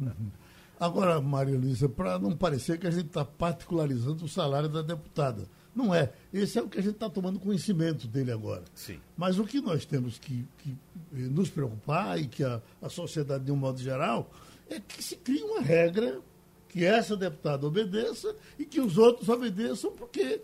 [0.78, 5.48] Agora, Maria Luísa, para não parecer que a gente está particularizando o salário da deputada.
[5.74, 6.12] Não é.
[6.32, 8.64] Esse é o que a gente está tomando conhecimento dele agora.
[8.74, 8.98] Sim.
[9.16, 10.70] Mas o que nós temos que, que
[11.14, 14.30] eh, nos preocupar e que a, a sociedade, de um modo geral,
[14.68, 16.20] é que se crie uma regra
[16.68, 20.40] que essa deputada obedeça e que os outros obedeçam, porque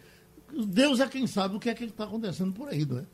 [0.66, 3.04] Deus é quem sabe o que é que está acontecendo por aí, não é?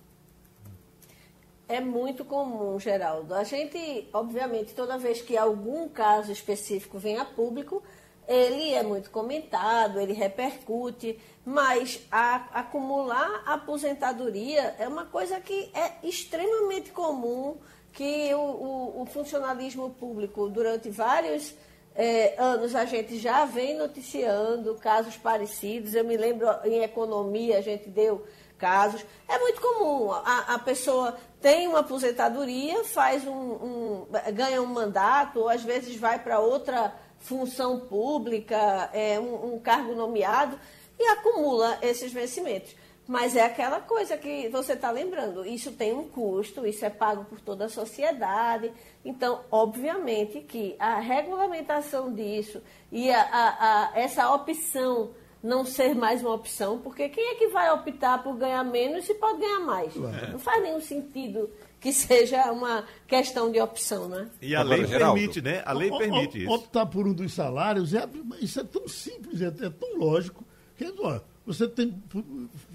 [1.68, 3.34] É muito comum, Geraldo.
[3.34, 7.82] A gente, obviamente, toda vez que algum caso específico vem a público,
[8.26, 15.92] ele é muito comentado, ele repercute, mas a, acumular aposentadoria é uma coisa que é
[16.02, 17.58] extremamente comum,
[17.92, 21.54] que o, o, o funcionalismo público, durante vários
[21.94, 25.94] é, anos, a gente já vem noticiando casos parecidos.
[25.94, 28.24] Eu me lembro, em economia, a gente deu
[28.59, 29.04] casos.
[29.28, 30.12] É muito comum.
[30.12, 35.96] A, a pessoa tem uma aposentadoria, faz um, um, ganha um mandato, ou às vezes
[35.96, 40.59] vai para outra função pública, é, um, um cargo nomeado,
[40.98, 42.74] e acumula esses vencimentos.
[43.06, 47.24] Mas é aquela coisa que você está lembrando, isso tem um custo, isso é pago
[47.24, 48.70] por toda a sociedade.
[49.02, 53.48] Então, obviamente que a regulamentação disso e a, a,
[53.94, 58.36] a, essa opção não ser mais uma opção, porque quem é que vai optar por
[58.36, 59.95] ganhar menos se pode ganhar mais?
[59.95, 61.49] Não faz nenhum sentido
[61.80, 64.28] que seja uma questão de opção, né?
[64.43, 65.62] E a lei permite, né?
[65.64, 66.53] A lei permite isso.
[66.53, 68.09] Optar por um dos salários, é,
[68.41, 70.45] isso é tão simples, é, é tão lógico,
[70.76, 72.03] que ó, você tem,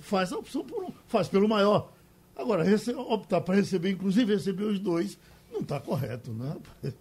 [0.02, 1.92] faz a opção por um, faz pelo maior.
[2.36, 2.66] Agora,
[3.08, 5.20] optar para receber, inclusive receber os dois,
[5.52, 6.58] não está correto, né?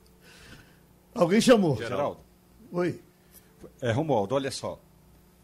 [1.14, 1.76] Alguém chamou.
[1.76, 2.20] Geraldo.
[2.70, 3.00] Oi.
[3.80, 4.78] É, Romualdo, olha só.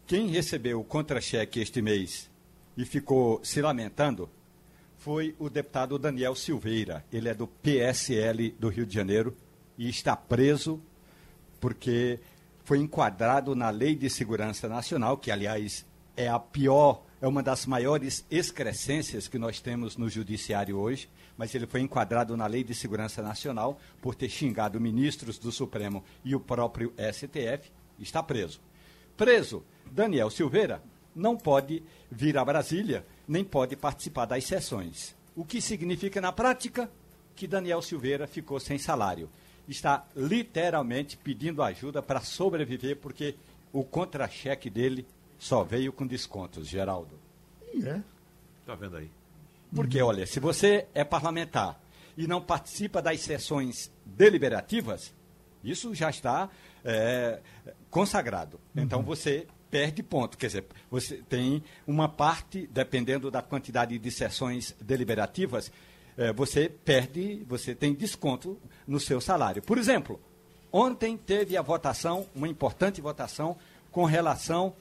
[0.09, 2.31] Quem recebeu o contra-cheque este mês
[2.75, 4.27] e ficou se lamentando
[4.97, 7.05] foi o deputado Daniel Silveira.
[7.13, 9.37] Ele é do PSL do Rio de Janeiro
[9.77, 10.81] e está preso
[11.59, 12.19] porque
[12.63, 15.85] foi enquadrado na Lei de Segurança Nacional, que, aliás,
[16.17, 21.07] é a pior, é uma das maiores excrescências que nós temos no judiciário hoje,
[21.37, 26.03] mas ele foi enquadrado na Lei de Segurança Nacional por ter xingado ministros do Supremo
[26.25, 28.59] e o próprio STF, está preso.
[29.15, 30.81] Preso, Daniel Silveira
[31.15, 35.15] não pode vir a Brasília nem pode participar das sessões.
[35.35, 36.89] O que significa, na prática,
[37.35, 39.29] que Daniel Silveira ficou sem salário.
[39.67, 43.35] Está literalmente pedindo ajuda para sobreviver, porque
[43.71, 45.05] o contra-cheque dele
[45.37, 47.19] só veio com descontos, Geraldo.
[47.83, 48.01] É.
[48.65, 49.09] Tá vendo aí?
[49.73, 51.79] Porque, olha, se você é parlamentar
[52.17, 55.13] e não participa das sessões deliberativas,
[55.63, 56.49] isso já está
[56.83, 57.39] é,
[57.89, 58.59] consagrado.
[58.75, 60.37] Então você perde ponto.
[60.37, 65.71] Quer dizer, você tem uma parte, dependendo da quantidade de sessões deliberativas,
[66.17, 68.57] eh, você perde, você tem desconto
[68.87, 69.61] no seu salário.
[69.61, 70.19] Por exemplo,
[70.71, 73.55] ontem teve a votação, uma importante votação,
[73.91, 74.73] com relação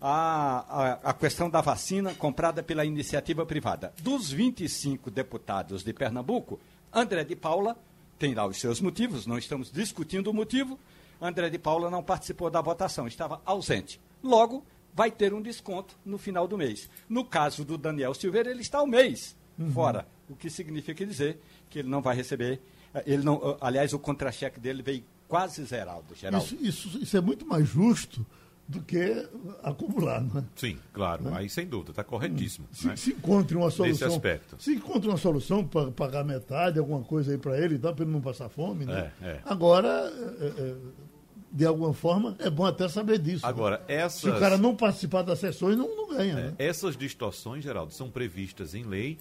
[0.00, 3.92] à, à, à questão da vacina comprada pela iniciativa privada.
[4.02, 6.60] Dos 25 deputados de Pernambuco,
[6.92, 7.76] André de Paula
[8.18, 10.78] tem lá os seus motivos, não estamos discutindo o motivo.
[11.20, 14.00] André de Paula não participou da votação, estava ausente.
[14.22, 14.64] Logo,
[14.94, 16.88] vai ter um desconto no final do mês.
[17.08, 19.70] No caso do Daniel Silveira, ele está o mês uhum.
[19.70, 22.60] fora, o que significa dizer que ele não vai receber.
[22.94, 26.44] Eh, ele não, eh, aliás, o contra-cheque dele veio quase zerado, Geraldo.
[26.44, 28.24] Isso, isso, isso é muito mais justo
[28.68, 29.28] do que
[29.62, 30.44] acumular, não é?
[30.56, 31.24] Sim, claro.
[31.24, 31.32] Né?
[31.34, 32.66] Aí sem dúvida, está corretíssimo.
[32.72, 32.96] Se, né?
[32.96, 34.08] se encontre uma solução.
[34.08, 34.56] Nesse aspecto.
[34.58, 38.12] Se encontre uma solução para pagar metade, alguma coisa aí para ele, dá para ele
[38.12, 39.12] não passar fome, né?
[39.20, 39.40] É, é.
[39.44, 40.76] Agora, é, é,
[41.52, 43.44] de alguma forma, é bom até saber disso.
[43.44, 43.96] Agora, né?
[43.96, 44.20] essas...
[44.22, 46.32] Se o cara não participar das sessões, não, não ganha.
[46.32, 46.54] É, né?
[46.58, 49.18] Essas distorções, Geraldo, são previstas em lei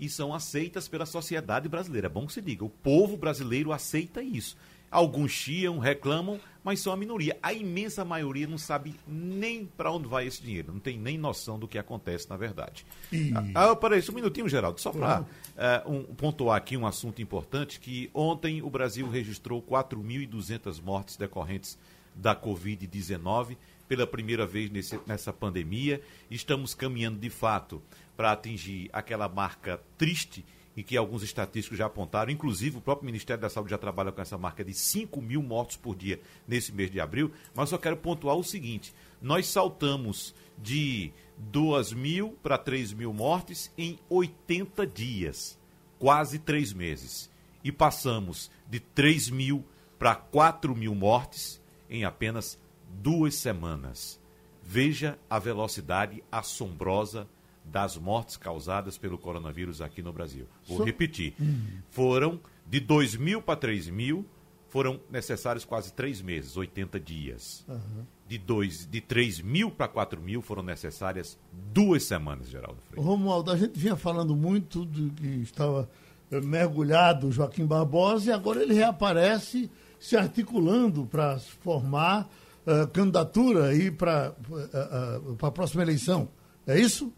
[0.00, 2.06] e são aceitas pela sociedade brasileira.
[2.06, 4.56] É bom que se diga, o povo brasileiro aceita isso.
[4.96, 7.36] Alguns chiam, reclamam, mas são a minoria.
[7.42, 11.58] A imensa maioria não sabe nem para onde vai esse dinheiro, não tem nem noção
[11.58, 12.86] do que acontece na verdade.
[13.12, 13.30] E...
[13.54, 16.86] Ah, ah peraí, só um minutinho, Geraldo, só para uh, eh, um, pontuar aqui um
[16.86, 21.78] assunto importante, que ontem o Brasil registrou 4.200 mortes decorrentes
[22.14, 26.00] da Covid-19 pela primeira vez nesse, nessa pandemia.
[26.30, 27.82] Estamos caminhando, de fato,
[28.16, 30.42] para atingir aquela marca triste
[30.76, 34.20] e que alguns estatísticos já apontaram, inclusive o próprio Ministério da Saúde já trabalha com
[34.20, 37.96] essa marca de 5 mil mortos por dia nesse mês de abril, mas só quero
[37.96, 45.58] pontuar o seguinte, nós saltamos de 2 mil para 3 mil mortes em 80 dias,
[45.98, 47.30] quase três meses,
[47.64, 49.64] e passamos de 3 mil
[49.98, 52.58] para 4 mil mortes em apenas
[52.88, 54.20] duas semanas.
[54.62, 57.26] Veja a velocidade assombrosa
[57.66, 60.46] das mortes causadas pelo coronavírus aqui no Brasil.
[60.66, 60.84] Vou so...
[60.84, 61.34] repetir.
[61.40, 61.78] Hum.
[61.90, 64.24] Foram de 2 mil para 3 mil,
[64.68, 67.64] foram necessários quase três meses, 80 dias.
[67.68, 68.04] Uhum.
[68.28, 71.38] De, dois, de 3 mil para 4 mil foram necessárias
[71.72, 73.06] duas semanas, Geraldo Freire.
[73.06, 75.88] Romualdo, a gente vinha falando muito de que estava
[76.30, 82.28] eh, mergulhado Joaquim Barbosa e agora ele reaparece se articulando para formar
[82.66, 86.28] uh, candidatura aí para uh, uh, a próxima eleição.
[86.66, 87.12] É isso?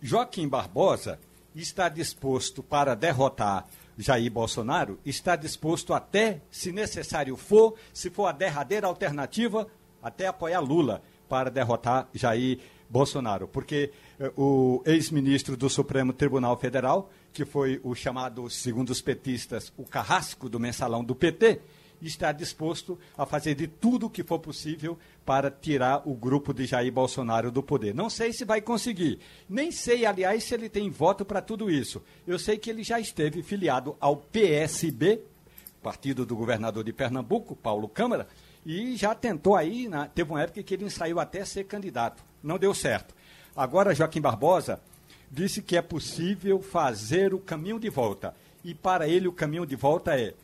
[0.00, 1.18] Joaquim Barbosa
[1.54, 3.66] está disposto para derrotar
[3.98, 9.66] Jair Bolsonaro, está disposto até, se necessário for, se for a derradeira alternativa,
[10.02, 13.46] até apoiar Lula para derrotar Jair Bolsonaro.
[13.46, 19.72] Porque eh, o ex-ministro do Supremo Tribunal Federal, que foi o chamado, segundo os petistas,
[19.76, 21.60] o carrasco do mensalão do PT,
[22.06, 26.66] está disposto a fazer de tudo o que for possível para tirar o grupo de
[26.66, 27.94] Jair Bolsonaro do poder.
[27.94, 29.18] Não sei se vai conseguir.
[29.48, 32.02] Nem sei, aliás, se ele tem voto para tudo isso.
[32.26, 35.20] Eu sei que ele já esteve filiado ao PSB,
[35.82, 38.26] partido do governador de Pernambuco, Paulo Câmara,
[38.64, 42.22] e já tentou aí, na, teve uma época que ele ensaiou até ser candidato.
[42.42, 43.14] Não deu certo.
[43.56, 44.80] Agora, Joaquim Barbosa
[45.30, 48.34] disse que é possível fazer o caminho de volta.
[48.64, 50.34] E para ele, o caminho de volta é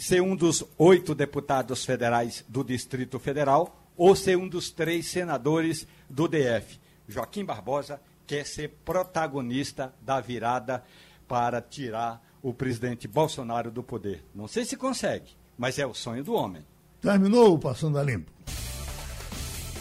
[0.00, 5.86] ser um dos oito deputados federais do Distrito Federal ou ser um dos três senadores
[6.08, 6.80] do DF.
[7.06, 10.82] Joaquim Barbosa quer ser protagonista da virada
[11.28, 14.24] para tirar o presidente Bolsonaro do poder.
[14.34, 16.64] Não sei se consegue, mas é o sonho do homem.
[17.02, 18.32] Terminou o Passando a Limpo.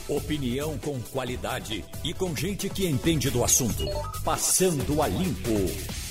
[0.10, 3.86] Opinião com qualidade e com gente que entende do assunto.
[4.24, 6.09] Passando a Limpo.